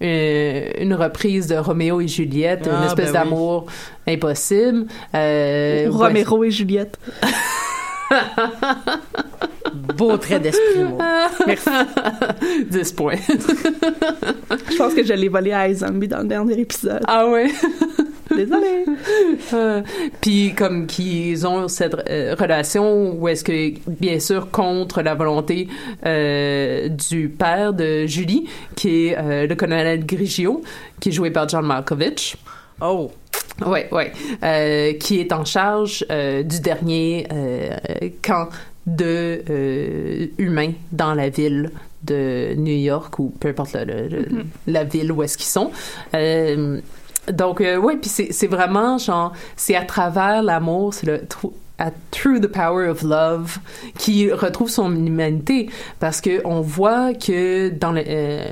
[0.00, 3.30] euh, une reprise de Roméo et Juliette, Ah, une espèce ben oui.
[3.30, 3.66] d'amour
[4.06, 4.86] impossible.
[5.14, 6.98] Euh, Romero et Juliette.
[9.96, 11.28] Beau trait d'esprit, moi.
[11.46, 11.70] Merci.
[12.70, 13.16] 10 points.
[13.28, 17.02] Je pense que je l'ai volé à iZombie dans le dernier épisode.
[17.06, 17.50] ah ouais?
[18.34, 18.84] Désolée.
[19.52, 19.82] Euh,
[20.20, 25.68] puis comme qu'ils ont cette euh, relation où est-ce que bien sûr contre la volonté
[26.04, 30.62] euh, du père de Julie qui est le colonel Grigio
[31.00, 32.36] qui est joué par John Malkovich
[32.80, 33.10] Oh.
[33.66, 34.12] ouais ouais.
[34.42, 37.76] Euh, qui est en charge euh, du dernier euh,
[38.22, 38.48] camp
[38.86, 41.70] de euh, humains dans la ville
[42.02, 45.70] de New York ou peu importe le- le- le- la ville où est-ce qu'ils sont.
[46.14, 46.80] Euh,
[47.32, 51.22] donc, euh, ouais, puis c'est c'est vraiment genre, c'est à travers l'amour, c'est le
[51.78, 53.58] à through the power of love
[53.98, 55.68] qui retrouve son humanité
[55.98, 58.44] parce que on voit que dans le, euh,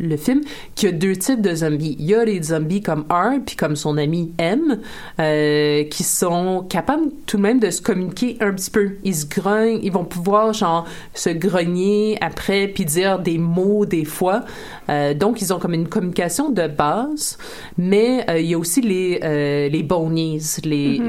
[0.00, 0.40] le film
[0.74, 1.96] qu'il y a deux types de zombies.
[2.00, 4.80] Il y a les zombies comme R puis comme son ami M
[5.20, 8.94] euh, qui sont capables tout de même de se communiquer un petit peu.
[9.04, 14.04] Ils se grognent, ils vont pouvoir genre se grogner après puis dire des mots des
[14.04, 14.44] fois.
[14.88, 17.38] Euh, donc ils ont comme une communication de base,
[17.78, 21.00] mais il y a aussi les les bonies, les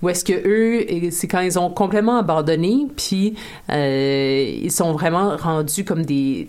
[0.00, 3.34] où est-ce que eux c'est quand ils ont complètement abandonné puis
[3.70, 6.48] euh, ils sont vraiment rendus comme des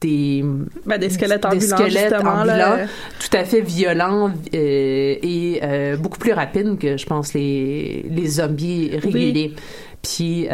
[0.00, 0.44] des
[0.86, 2.72] Ben, des squelettes des ambulants, squelettes justement, là.
[2.72, 2.86] ambulants,
[3.20, 8.26] tout à fait violents euh, et euh, beaucoup plus rapides que je pense les les
[8.26, 9.54] zombies réguliers.
[10.02, 10.48] Puis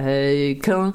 [0.62, 0.92] quand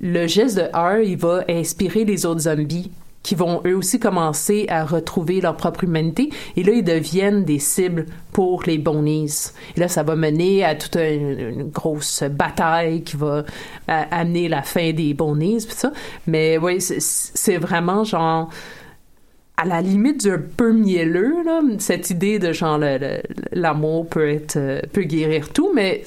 [0.00, 2.90] le geste de R, il va inspirer les autres zombies
[3.26, 7.58] qui vont eux aussi commencer à retrouver leur propre humanité et là ils deviennent des
[7.58, 9.50] cibles pour les bonies.
[9.76, 14.62] Et là ça va mener à toute une, grosse bataille qui va euh, amener la
[14.62, 15.92] fin des bonies puis ça.
[16.28, 18.48] Mais oui, c'est- vraiment genre
[19.56, 21.34] à la limite d'un peu mielleux
[21.78, 22.78] cette idée de genre
[23.50, 26.04] l'amour peut être euh, peut guérir tout mais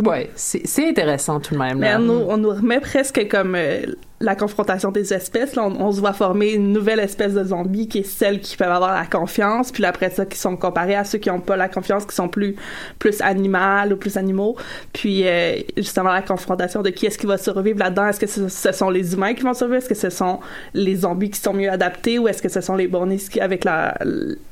[0.00, 1.98] ouais, c'est intéressant tout de même là.
[1.98, 3.86] on nous, on nous remet presque comme euh,
[4.22, 5.56] la confrontation des espèces.
[5.56, 8.70] Là, on, se voit former une nouvelle espèce de zombies qui est celle qui peuvent
[8.70, 11.68] avoir la confiance, puis après ça, qui sont comparés à ceux qui n'ont pas la
[11.68, 12.54] confiance, qui sont plus
[13.00, 14.56] plus animales ou plus animaux.
[14.92, 18.06] Puis euh, justement la confrontation de qui est-ce qui va survivre là-dedans.
[18.06, 20.38] Est-ce que ce, sont les humains qui vont survivre Est-ce que ce sont
[20.72, 23.64] les zombies qui sont mieux adaptés ou est-ce que ce sont les bornis qui avec
[23.64, 23.98] la,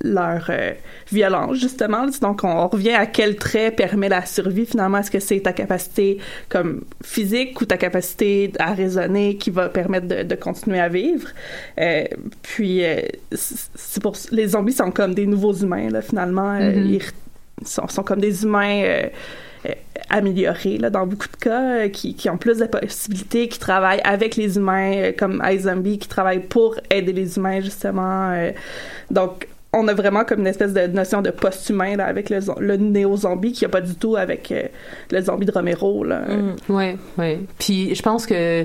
[0.03, 0.73] leur euh,
[1.13, 4.99] violence justement Donc on, on revient à quel trait permet la survie finalement.
[4.99, 6.19] Est-ce que c'est ta capacité
[6.49, 11.29] comme physique ou ta capacité à raisonner qui va permettre de, de continuer à vivre
[11.79, 12.05] Euh,
[12.43, 13.01] Puis euh,
[13.33, 16.55] c'est pour les zombies sont comme des nouveaux humains là finalement.
[16.55, 16.87] Euh, Mhm.
[16.95, 18.83] ils sont, sont comme des humains.
[18.85, 19.09] euh,
[20.09, 24.01] améliorés là, dans beaucoup de cas, euh, qui, qui ont plus de possibilités, qui travaillent
[24.03, 28.35] avec les humains, euh, comme iZombie, qui travaillent pour aider les humains, justement.
[29.11, 32.77] donc, on a vraiment comme une espèce de notion de post-humain avec le, zo- le
[32.77, 34.53] néo-zombie qui n'y a pas du tout avec
[35.13, 36.03] le zombie de Romero.
[36.03, 36.23] Là.
[36.69, 37.39] Ouais, ouais.
[37.61, 38.65] Puis je pense que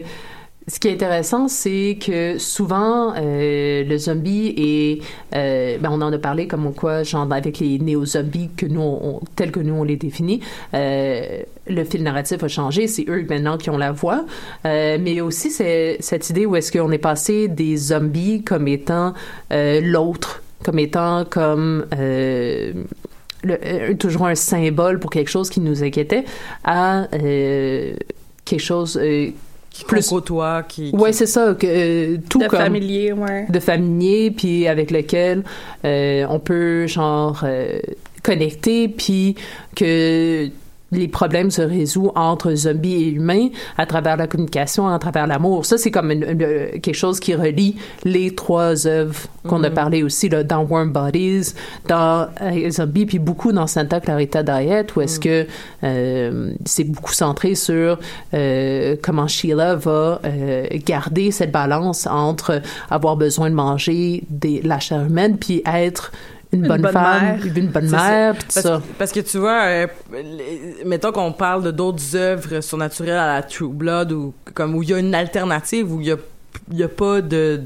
[0.68, 6.11] ce qui est intéressant, c'est que souvent euh, le zombie est, euh, ben on en
[6.11, 9.95] a parlé comme quoi, genre avec les néo-zombies que nous, tels que nous on les
[9.95, 10.39] définit,
[10.74, 12.88] euh, le fil narratif a changé.
[12.88, 14.26] C'est eux maintenant qui ont la voix,
[14.63, 19.13] mais aussi c'est cette idée où est-ce qu'on est passé des zombies comme étant
[19.51, 21.86] l'autre, comme étant comme
[23.99, 26.26] toujours un symbole pour quelque chose qui nous inquiétait
[26.63, 28.99] à quelque chose
[29.84, 30.91] Plus côtoie, qui.
[30.91, 33.45] ouais c'est ça que euh, tout de comme familier, ouais.
[33.49, 35.43] de familier puis avec lequel
[35.84, 37.80] euh, on peut genre euh,
[38.23, 39.36] connecter puis
[39.76, 40.49] que
[40.95, 45.65] les problèmes se résolvent entre zombies et humains à travers la communication, à travers l'amour.
[45.65, 49.15] Ça, c'est comme une- une- euh, quelque chose qui relie les trois œuvres
[49.47, 49.75] qu'on a Mhm.
[49.75, 51.53] parlé aussi là, dans Warm Bodies,
[51.87, 55.45] dans euh, Zombie, puis beaucoup dans Santa Clarita Diet, où est-ce que
[55.83, 57.99] euh, c'est beaucoup centré sur
[58.33, 60.19] euh, comment Sheila va
[60.85, 66.11] garder cette balance entre avoir besoin de manger des, la chair humaine puis être
[66.55, 68.81] une bonne, femme, une bonne mère, puis tout parce, ça.
[68.97, 73.43] parce que tu vois, euh, les- mettons qu'on parle de d'autres œuvres surnaturelles à la
[73.43, 76.17] True Blood ou comme où il y a une alternative où il y a
[76.71, 77.57] y a pas de,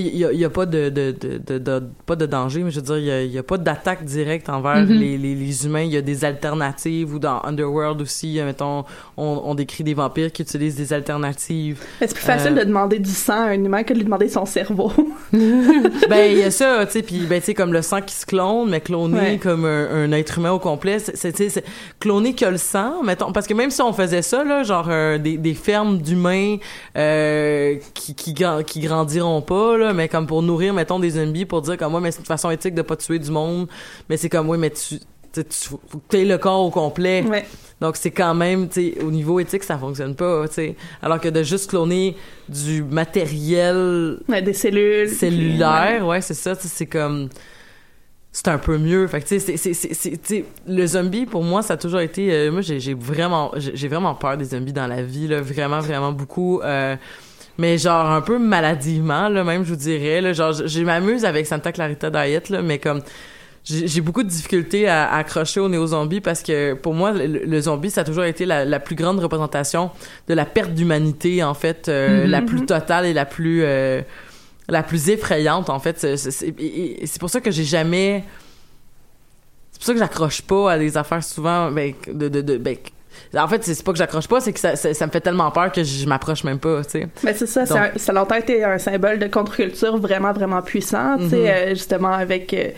[0.00, 2.76] il y a, y a pas de, de, de, de- pas de danger, mais je
[2.80, 4.88] veux dire, il y a, pas d'attaque directe envers Mhm.
[4.92, 5.82] les, les, les humains.
[5.82, 8.84] Il y a des alternatives ou dans Underworld aussi, euh, mettons,
[9.16, 11.80] on, on décrit des vampires qui utilisent des alternatives.
[12.00, 14.28] C'est plus facile Euh, de demander du sang à un humain que de lui demander
[14.28, 14.92] son cerveau.
[15.32, 18.14] ben il y a ça tu sais puis ben tu sais comme le sang qui
[18.14, 19.38] se clone mais cloner Ouais.
[19.38, 21.64] comme un, un être humain au complet c'est
[22.00, 25.18] cloner que le sang mettons parce que même si on faisait ça là genre euh,
[25.18, 26.56] des, des fermes d'humains
[26.96, 28.34] euh, qui qui,
[28.66, 32.00] qui grandiront pas là mais comme pour nourrir mettons des zombies pour dire comme moi
[32.00, 33.68] mais c'est une façon éthique de pas tuer du monde
[34.08, 34.98] mais c'est comme oui mais tu
[35.32, 37.44] tu faut que le corps au complet Ouais.
[37.80, 40.74] donc c'est quand même, tu au niveau éthique, ça fonctionne pas, tu.
[41.02, 42.14] Alors que de juste cloner
[42.48, 45.08] du matériel Ouais, des cellules.
[45.08, 47.28] cellulaire, ouais, c'est ça, c'est comme
[48.30, 49.06] c'est un peu mieux.
[49.08, 51.74] Fait que tu sais, c'est- c'est- c'est- c'est- tu sais, le zombie pour moi, ça
[51.74, 55.02] a toujours été euh, moi j'ai vraiment j'ai j'ai vraiment peur des zombies dans la
[55.02, 56.96] vie là, vraiment vraiment beaucoup euh,
[57.58, 61.24] mais genre un peu maladivement là même je vous dirais là, genre je, je m'amuse
[61.24, 63.00] avec Santa Clarita Diet là, mais comme
[63.66, 67.60] j'ai beaucoup de difficultés à, à accrocher au néo-zombie parce que pour moi, le, le
[67.62, 69.90] zombie, ça a toujours été la, la plus grande représentation
[70.28, 72.30] de la perte d'humanité, en fait, euh, Mhm.
[72.30, 74.02] la plus totale et la plus euh,
[74.68, 75.98] la plus effrayante, en fait.
[75.98, 78.24] C'est pour ça que j'ai jamais...
[79.72, 81.70] C'est pour ça que j'accroche pas à des affaires souvent...
[81.70, 82.76] Ben, de, de, de- ben,
[83.36, 85.50] en fait, c'est pas que j'accroche pas, c'est que ça, ça, ça me fait tellement
[85.50, 87.08] peur que je m'approche même pas, tu sais.
[87.22, 90.32] Mais c'est ça, c'est Donc- un- ça a longtemps été un symbole de contre-culture vraiment,
[90.32, 91.46] vraiment puissant, tu sais, Mhm.
[91.46, 92.68] euh, justement avec euh,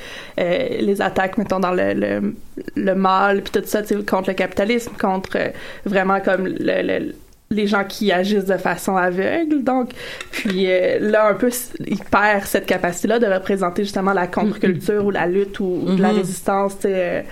[0.41, 2.35] euh, les attaques, mettons, dans le, le,
[2.77, 5.37] le mal, puis tout ça, tu sais, contre le capitalisme, contre
[5.85, 7.15] vraiment comme le, le-
[7.49, 9.91] les gens qui agissent de façon aveugle, donc,
[10.33, 11.49] puis euh, là, un peu,
[11.87, 16.03] il perd cette capacité-là de représenter justement la contre-culture ou la lutte ou, ou de
[16.03, 16.17] la Mhm.
[16.19, 17.23] résistance, tu sais, euh,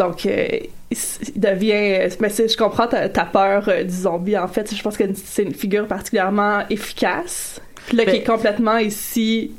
[0.00, 0.46] donc, euh,
[0.90, 2.08] il devient.
[2.20, 4.36] Mais je comprends ta, ta peur euh, du zombie.
[4.36, 7.60] En fait, je pense que c'est une figure particulièrement efficace.
[7.86, 9.52] Puis là, qui Ben- est complètement ici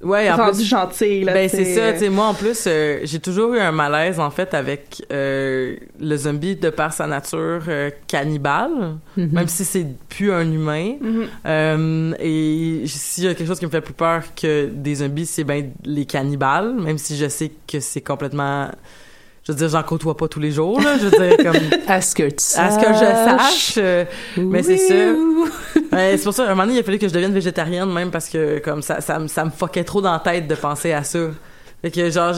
[0.00, 1.24] Ouais, en rendu plus- gentil.
[1.24, 3.72] Là, ben c'est ça, euh, tu sais moi en plus euh, j'ai toujours eu un
[3.72, 7.62] malaise en fait avec le zombie de par sa nature
[8.06, 9.30] cannibale, Mhm.
[9.32, 10.92] même si c'est plus un humain.
[11.00, 11.26] mhm.
[11.46, 15.26] Euh, et s'il y a quelque chose qui me fait plus peur que des zombies,
[15.26, 18.68] c'est ben les cannibales, même si je sais que c'est complètement
[19.48, 20.98] je veux dire, j'en côtoie pas tous les jours, là.
[21.00, 21.56] Je veux dire, comme,
[21.88, 23.74] À ce que tu à ce que je sache?
[23.78, 24.04] euh,
[24.36, 25.10] mais c'est.
[25.10, 25.48] Oui.
[25.90, 27.90] Ouais, c'est pour ça, à un moment donné, il a fallu que je devienne végétarienne,
[27.92, 30.54] même parce que, comme, ça, ça, me- ça me fuckait trop dans la tête de
[30.54, 31.18] penser à ça.
[31.82, 32.34] Fait que, genre,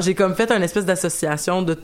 [0.00, 1.78] j'ai comme fait une espèce d'association de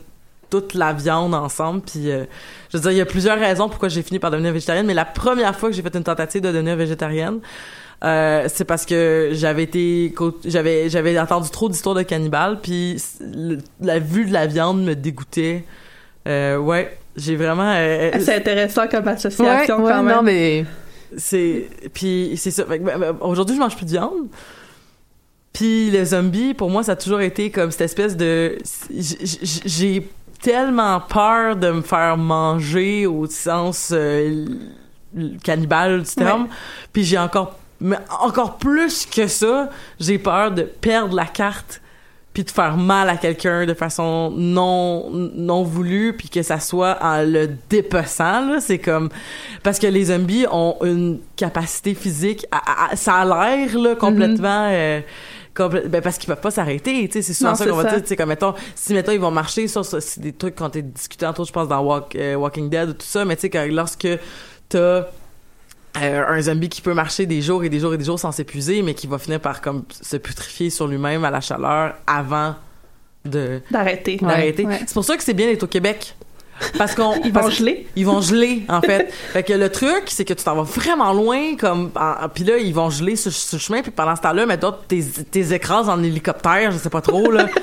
[0.49, 2.23] toute la viande ensemble, puis euh,
[2.71, 4.95] je veux dire, il y a plusieurs raisons pourquoi j'ai fini par devenir végétarienne, mais
[4.95, 7.39] la première fois que j'ai fait une tentative de devenir végétarienne,
[8.03, 10.13] euh, c'est parce que j'avais été
[10.45, 13.01] j'avais j'avais entendu trop d'histoires de cannibales puis
[13.81, 15.63] la vue de la viande me dégoûtait.
[16.27, 20.15] Euh, ouais j'ai vraiment euh, C'est intéressant comme association ouais, quand même.
[20.15, 20.65] non, mais
[21.17, 22.63] c'est puis c'est ça.
[22.65, 24.27] Ben, ben, aujourd'hui je mange plus de viande.
[25.51, 28.57] Puis les zombies pour moi ça a toujours été comme cette espèce de
[28.95, 30.07] j- j- j'ai
[30.41, 34.45] tellement peur de me faire manger au sens euh,
[35.43, 36.47] cannibale du terme
[36.93, 39.69] puis j'ai encore mais encore plus que ça
[39.99, 41.81] j'ai peur de perdre la carte
[42.33, 46.97] puis de faire mal à quelqu'un de façon non non voulue puis que ça soit
[47.01, 48.59] en le dépeçant là.
[48.61, 49.09] C'est comme
[49.63, 54.67] parce que les zombies ont une capacité physique à- à- ça a l'air là complètement
[54.71, 55.01] euh,
[55.55, 57.77] complè- ben parce qu'ils peuvent pas s'arrêter tu sais c'est souvent Non, ça c'est qu'on
[57.77, 60.69] va dire sais comme mettons si mettons ils vont marcher sur c'est des trucs quand
[60.69, 63.35] t'es discuté entre autres je pense dans Walk- euh, Walking Dead ou tout ça mais
[63.37, 64.07] tu sais lorsque
[64.69, 65.05] t'as
[66.01, 68.31] euh, un zombie qui peut marcher des jours et des jours et des jours sans
[68.31, 72.55] s'épuiser, mais qui va finir par comme se putrifier sur lui-même à la chaleur avant
[73.25, 74.17] de D'arrêter.
[74.17, 74.65] d'arrêter.
[74.65, 74.79] Ouais.
[74.85, 76.15] C'est pour ça que c'est bien d'être au Québec.
[76.77, 77.87] Parce qu'on Ils vont geler.
[77.95, 79.11] ils vont geler en fait.
[79.33, 81.89] fait que le truc c'est que tu t'en vas vraiment loin comme
[82.33, 85.01] puis là ils vont geler sur, sur le chemin puis pendant ce temps-là mais t'es
[85.31, 87.47] t'es écrases en hélicoptère, je sais pas trop là.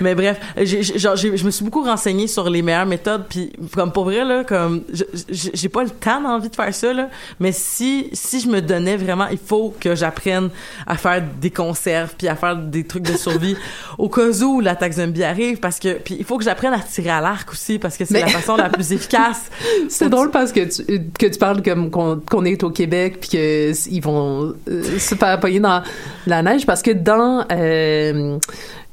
[0.00, 3.52] Mais bref, j'ai, genre, j'ai- je me suis beaucoup renseignée sur les meilleures méthodes, puis
[3.74, 4.82] comme pour vrai là, comme
[5.30, 7.08] j'ai pas le temps d'envie de faire ça là,
[7.40, 10.50] mais si si je me donnais vraiment, il faut que j'apprenne
[10.86, 13.56] à faire des conserves, puis à faire des trucs de survie
[13.98, 17.10] au cas où l'attaque zombie arrive, parce que puis il faut que j'apprenne à tirer
[17.10, 19.50] à l'arc aussi, parce que c'est Mais- la façon la plus efficace.
[19.88, 20.84] c'est drôle parce que tu,
[21.18, 24.98] que tu parles comme qu'on qu'on est au Québec puis que s- ils vont euh,
[24.98, 25.82] se faire pogner dans
[26.26, 28.38] la neige parce que dans euh,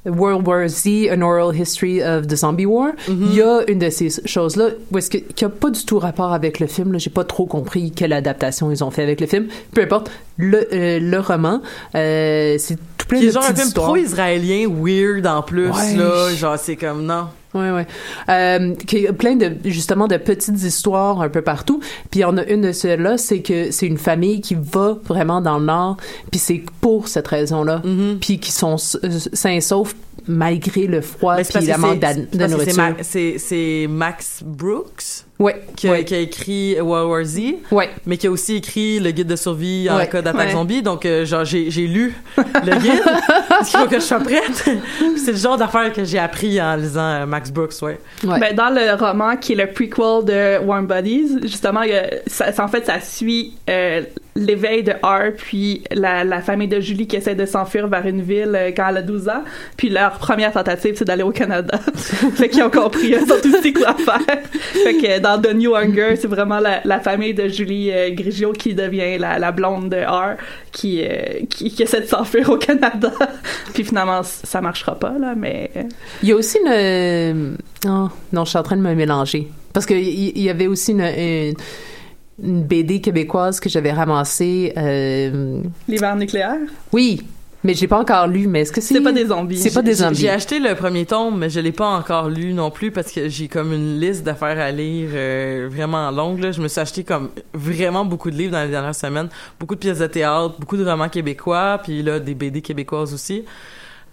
[0.06, 3.90] World War Z, An Oral History of the Zombie War, il y a une de
[3.90, 7.00] ces choses-là où est-ce que qui a pas du tout rapport avec le film.
[7.00, 9.48] J'ai pas trop compris quelle adaptation ils ont fait avec le film.
[9.74, 11.62] Peu importe, le, euh, le roman,
[11.96, 12.78] euh, c'est
[13.08, 15.96] plein Qui de genre un film pro-israélien weird en plus, Ouais.
[15.96, 16.34] là.
[16.36, 17.28] Genre, c'est comme, non.
[17.54, 17.88] Ouais, ouais.
[18.30, 21.80] Euh, qui est plein de, justement, de petites histoires un peu partout.
[22.10, 24.98] Puis il y en a une de celles-là, c'est que c'est une famille qui va
[25.06, 25.98] vraiment dans le Nord,
[26.32, 27.82] puis c'est pour cette raison-là.
[27.86, 28.18] Mm-hmm.
[28.20, 29.96] Puis qui sont euh, sains et saufs
[30.28, 32.96] malgré le froid puis la que manque de nourriture.
[33.02, 35.26] C'est Max Brooks?
[35.40, 36.06] Ouais, qui a, ouais.
[36.06, 37.40] qui a écrit World War Z,
[37.72, 37.90] Ouais.
[38.06, 40.08] mais qui a aussi écrit le guide de survie en Ouais.
[40.08, 40.52] cas d'attaque Ouais.
[40.54, 40.82] zombie.
[40.84, 43.02] Donc, euh, genre, j'ai lu le guide
[43.50, 44.64] parce qu'il faut que je sois prête?
[45.18, 48.00] c'est le genre d'affaires que j'ai appris en lisant euh, Max Brooks, ouais.
[48.24, 48.40] Ouais.
[48.40, 52.64] Ben, dans le roman qui est le prequel de Warm Bodies, justement, a- ça, ça-
[52.64, 54.02] en fait, ça suit euh,
[54.36, 58.22] l'éveil de R, puis la, la famille de Julie qui essaie de s'enfuir vers une
[58.22, 59.44] ville euh, quand elle a 12 ans,
[59.78, 61.80] puis leur première tentative, c'est d'aller au Canada.
[62.36, 64.20] fait qu'ils ont compris, ils ont tout dit quoi faire.
[64.84, 68.52] fait que dans The New Hunger, c'est vraiment la, la famille de Julie euh, Grigio
[68.54, 70.38] qui devient la, la blonde de R,
[70.72, 73.12] qui, euh, qui, qui essaie de s'enfuir au Canada.
[73.74, 75.72] puis finalement, ça marchera pas, là, mais...
[75.76, 75.84] euh,
[76.22, 77.58] Il y a aussi une...
[77.88, 79.48] Oh, non, je suis en train de me mélanger.
[79.74, 81.54] Parce qu'il y, y avait aussi une, une,
[82.44, 84.74] une BD québécoise que j'avais ramassée.
[84.78, 86.58] euh, L'hiver nucléaire?
[86.92, 87.22] Oui,
[87.64, 88.48] mais j'ai pas encore lu.
[88.48, 88.94] Mais est-ce que c'est...
[88.96, 89.58] C'est pas des zombies.
[89.58, 90.16] C'est pas des J'ai- zombies.
[90.20, 93.30] J'ai acheté le premier tome, mais je l'ai pas encore lu non plus parce que
[93.30, 96.40] j'ai comme une liste d'affaires à lire euh, vraiment longue.
[96.40, 96.52] Là.
[96.52, 99.80] Je me suis acheté comme vraiment beaucoup de livres dans les dernières semaines, beaucoup de
[99.80, 103.44] pièces de théâtre, beaucoup de romans québécois, puis là des BD québécoises aussi.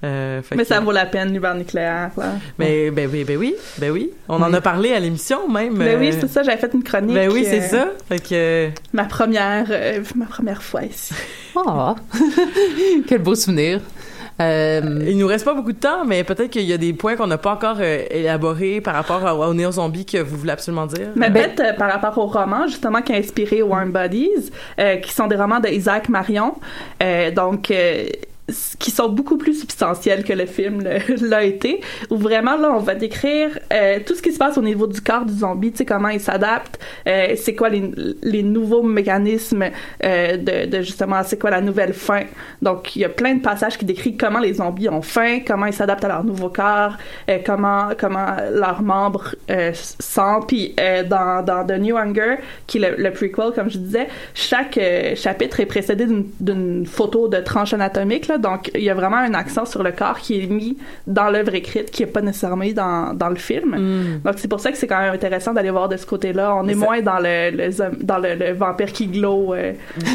[0.03, 2.11] Euh, Mais que- ça vaut la peine, l'hiver nucléaire.
[2.17, 2.33] Là.
[2.59, 4.11] Mais ben, oui, ben oui, ben oui.
[4.31, 5.75] On en a parlé à l'émission même.
[5.77, 7.15] Ben oui, euh, c'est ça, j'avais fait une chronique.
[7.15, 7.89] Ben oui, c'est euh, ça.
[8.09, 11.13] Fait que Ma première, euh, ma première fois ici.
[11.57, 11.97] Ah,
[13.09, 13.81] quel beau souvenir.
[14.41, 17.15] Euh, il nous reste pas beaucoup de temps, mais peut-être qu'il y a des points
[17.15, 20.53] qu'on n'a pas encore euh, élaborés par rapport à- au néo zombie que vous voulez
[20.53, 21.09] absolument dire.
[21.15, 24.97] Mais Ben- peut-être euh, par rapport aux romans, justement, qui a inspiré Warm Bodies, euh,
[24.97, 26.55] qui sont des romans de Isaac Marion.
[27.03, 28.07] Euh, donc, euh,
[28.79, 30.83] qui sont beaucoup plus substantiels que le film
[31.21, 31.81] l'a été,
[32.11, 35.01] où vraiment, là, on va décrire euh, tout ce qui se passe au niveau du
[35.01, 37.91] corps du zombie, tu sais, comment il s'adapte, euh, c'est quoi les,
[38.23, 39.65] les nouveaux mécanismes
[40.05, 42.23] euh, de, de, justement, c'est quoi la nouvelle fin.
[42.63, 45.67] Donc, il y a plein de passages qui décrivent comment les zombies ont faim, comment
[45.67, 46.97] ils s'adaptent à leur nouveau corps,
[47.29, 50.49] euh, comment, comment leurs membres euh, sentent.
[50.49, 52.37] Puis, euh, dans, dans The New Hunger,
[52.67, 54.79] qui est le, le prequel, comme je disais, chaque
[55.17, 56.07] chapitre est précédé
[56.41, 59.93] d'une photo de tranche anatomique, là, donc il y a vraiment un accent sur le
[59.93, 60.77] corps qui est mis
[61.07, 63.77] dans l'œuvre écrite, qui est pas nécessairement mis dans, dans le film.
[63.77, 64.21] Mm.
[64.25, 66.55] Donc c'est pour ça que c'est quand même intéressant d'aller voir de ce côté-là.
[66.57, 69.55] On est ça- moins dans le, dans le, le vampire qui glow.
[69.55, 69.73] euh.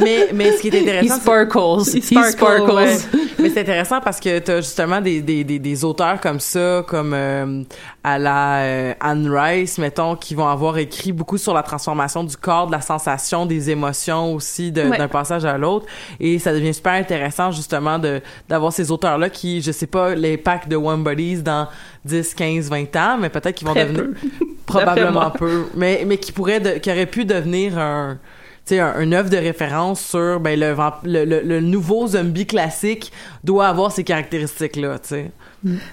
[0.00, 1.96] Mais, mais ce qui est he intéressant, c'est- sparkles.
[1.96, 2.72] He He sparkles, sparkles.
[2.74, 2.96] ouais.
[3.42, 7.12] Mais c'est intéressant parce que t'as justement des, des, des, des auteurs comme ça, comme
[7.14, 7.62] euh,
[8.04, 12.36] à la euh, Anne Rice, mettons, qui vont avoir écrit beaucoup sur la transformation du
[12.36, 14.96] corps, de la sensation, des émotions aussi Ouais.
[14.98, 15.86] d'un passage à l'autre.
[16.20, 20.68] Et ça devient super intéressant justement de d'avoir ces auteurs-là qui, je sais pas, l'impact
[20.68, 21.68] de One Bodies dans
[22.04, 24.04] 10, 15, 20 ans, mais peut-être qu'ils vont Très devenir
[24.38, 24.46] peu.
[24.66, 28.18] probablement peu, mais mais qui pourrait de- qui aurait pu devenir un
[28.64, 33.12] sais un, un œuvre de référence sur ben le, le, le, le nouveau zombie classique
[33.44, 35.30] doit avoir ces caractéristiques là, tu sais.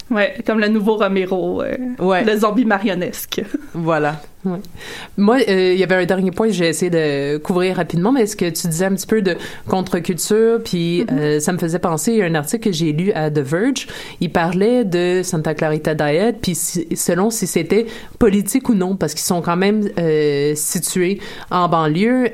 [0.10, 2.24] Ouais, comme le nouveau Romero, euh, Ouais.
[2.24, 3.42] le zombie marionnesque.
[3.74, 4.22] Voilà.
[5.18, 8.22] Moi, euh, il y avait un dernier point que j'ai essayé de couvrir rapidement, mais
[8.22, 9.36] est-ce que tu disais un petit peu de
[9.68, 13.40] contre-culture, puis euh, ça me faisait penser à un article que j'ai lu à The
[13.40, 13.88] Verge.
[14.22, 17.86] Il parlait de Santa Clarita Diet, puis si- selon si c'était
[18.18, 21.20] politique ou non, parce qu'ils sont quand même euh, situés
[21.52, 22.30] en banlieue.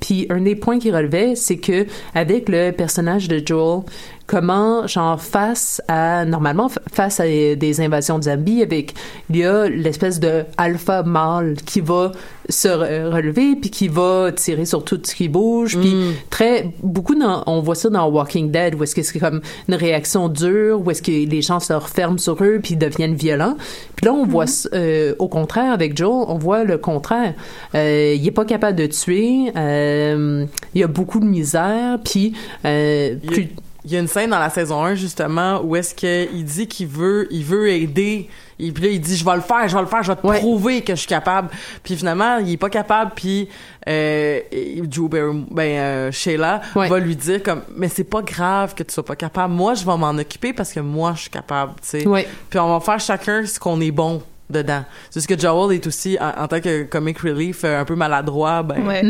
[0.00, 3.82] Puis un des points qu'il relevait, c'est que avec le personnage de Joel,
[4.26, 8.94] comment genre face à normalement face à des invasions de zombies avec
[9.28, 12.12] il y a l'espèce de alpha mâle qui va
[12.48, 15.78] se re- relever puis qui va tirer sur tout ce qui bouge.
[15.78, 15.94] Puis
[16.30, 19.74] très beaucoup dans, on voit ça dans Walking Dead où est-ce que c'est comme une
[19.74, 23.56] réaction dure où est-ce que les gens se referment sur eux puis deviennent violents.
[23.96, 27.34] Puis là on voit s- euh, au contraire avec Joel on voit le contraire.
[27.74, 30.44] Euh, il est pas capable de tuer euh,
[30.74, 32.32] il y a beaucoup de misère puis
[32.64, 33.48] euh, Il y a- plus
[33.86, 36.66] Il y a une scène dans la saison 1 justement où est-ce que il dit
[36.66, 38.28] qu'il veut il veut aider
[38.60, 40.16] et puis là il dit je vais le faire, je vais le faire, je vais
[40.16, 40.38] te Ouais.
[40.38, 41.48] prouver que je suis capable.
[41.82, 43.48] Puis finalement, il est pas capable puis
[43.88, 44.40] euh,
[44.84, 46.88] Drew ben euh, Sheila Ouais.
[46.88, 49.54] va lui dire comme mais c'est pas grave que tu sois pas capable.
[49.54, 52.06] Moi, je vais m'en occuper parce que moi je suis capable, tu sais.
[52.06, 52.28] Ouais.
[52.48, 54.84] Puis on va faire chacun ce qu'on est bon dedans.
[55.10, 57.94] C'est ce que Joel est aussi en, en tant que comic relief euh, un peu
[57.94, 59.02] maladroit, ben Ouais.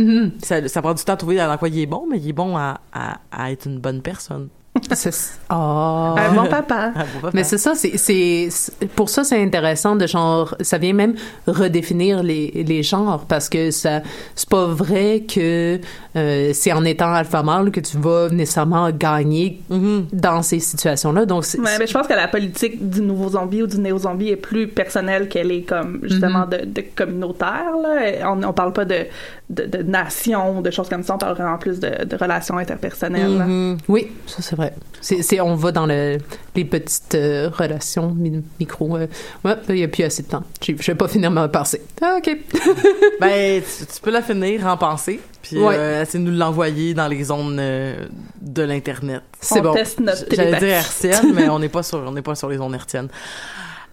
[0.43, 2.33] Ça, ça prend du temps à trouver dans quoi il est bon, mais il est
[2.35, 4.49] bon à, à, à être une bonne personne.
[5.53, 6.15] Ah.
[6.17, 6.93] Un bon papa.
[6.95, 7.31] Un bon papa.
[7.35, 8.49] Mais c'est ça, c'est,
[8.95, 11.15] pour ça c'est intéressant de genre, ça vient même
[11.49, 14.01] redéfinir les, les genres parce que ça,
[14.37, 15.81] c'est pas vrai que
[16.15, 20.05] euh, c'est en étant alpha mâle que tu vas nécessairement gagner Mm-hmm.
[20.13, 21.27] dans ces situations-là.
[21.27, 24.37] Donc Ouais, mais je pense que la politique du nouveau zombie ou du néo-zombie est
[24.37, 27.73] plus personnelle qu'elle est comme justement de, de communautaire.
[27.83, 28.31] Là.
[28.31, 29.07] On, on parle pas de,
[29.51, 33.29] de, de nation, de choses comme ça, on parle vraiment plus de, de relations interpersonnelles.
[33.31, 33.79] Mhm.
[33.89, 34.73] oui, ça c'est vrai.
[35.03, 36.19] C'est, on va dans le,
[36.55, 38.97] les petites euh, relations mi- micro.
[38.97, 39.07] euh,
[39.45, 40.45] ouais, il y a plus assez de temps.
[40.63, 41.83] Je je vais pas finir ma pensée.
[42.01, 42.37] Ah, ok.
[43.21, 45.75] Ben, tu, tu peux la finir en pensée, puis Ouais.
[45.77, 48.07] euh, essayer de nous l'envoyer dans les zones euh,
[48.41, 49.23] de l'internet.
[49.41, 49.75] C'est On bon.
[49.75, 52.57] teste notre J'allais dire hertzienne, mais on n'est pas sur, on n'est pas sur les
[52.59, 53.09] zones hertziennes.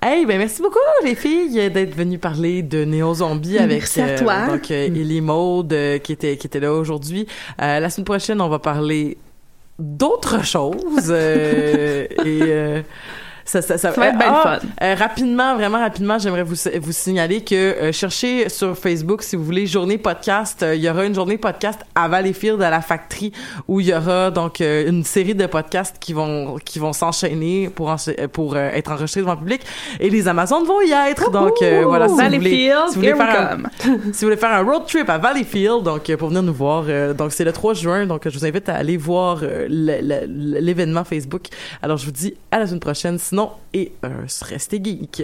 [0.02, 4.18] Hey, ben merci beaucoup les filles d'être venues parler de Néo Zombie avec Merci à
[4.18, 4.45] toi.
[4.45, 7.26] donc euh, Ellie Maude euh, qui était qui était là aujourd'hui.
[7.62, 9.18] Euh, la semaine prochaine, on va parler
[9.80, 12.82] d'autres choses euh, et euh,
[13.48, 14.68] ça, ça, ça, Ça va être bien ah, fun.
[14.84, 19.43] euh, rapidement, vraiment rapidement, j'aimerais vous, vous signaler que euh, cherchez sur Facebook si vous
[19.43, 20.62] voulez journée podcast.
[20.64, 23.32] euh, Il y aura une journée podcast à Valleyfield à la Factory
[23.68, 27.70] où il y aura donc euh, une série de podcasts qui vont qui vont s'enchaîner
[27.70, 29.62] pour encha- euh, pour euh, être enregistrés devant le public
[30.00, 31.32] et les Amazones vont y être.
[31.32, 32.50] Donc euh, voilà, si vous voulez,
[32.89, 33.58] si vous voulez faire un,
[34.14, 36.84] si vous voulez faire un road trip à Valleyfield, donc euh, pour venir nous voir,
[36.89, 41.04] euh, donc c'est le 3 juin, donc je vous invite à aller voir euh, l'événement
[41.04, 41.43] Facebook.
[41.82, 43.37] Alors je vous dis à la semaine prochaine, sinon
[43.74, 45.24] et euh, un Restez Geek.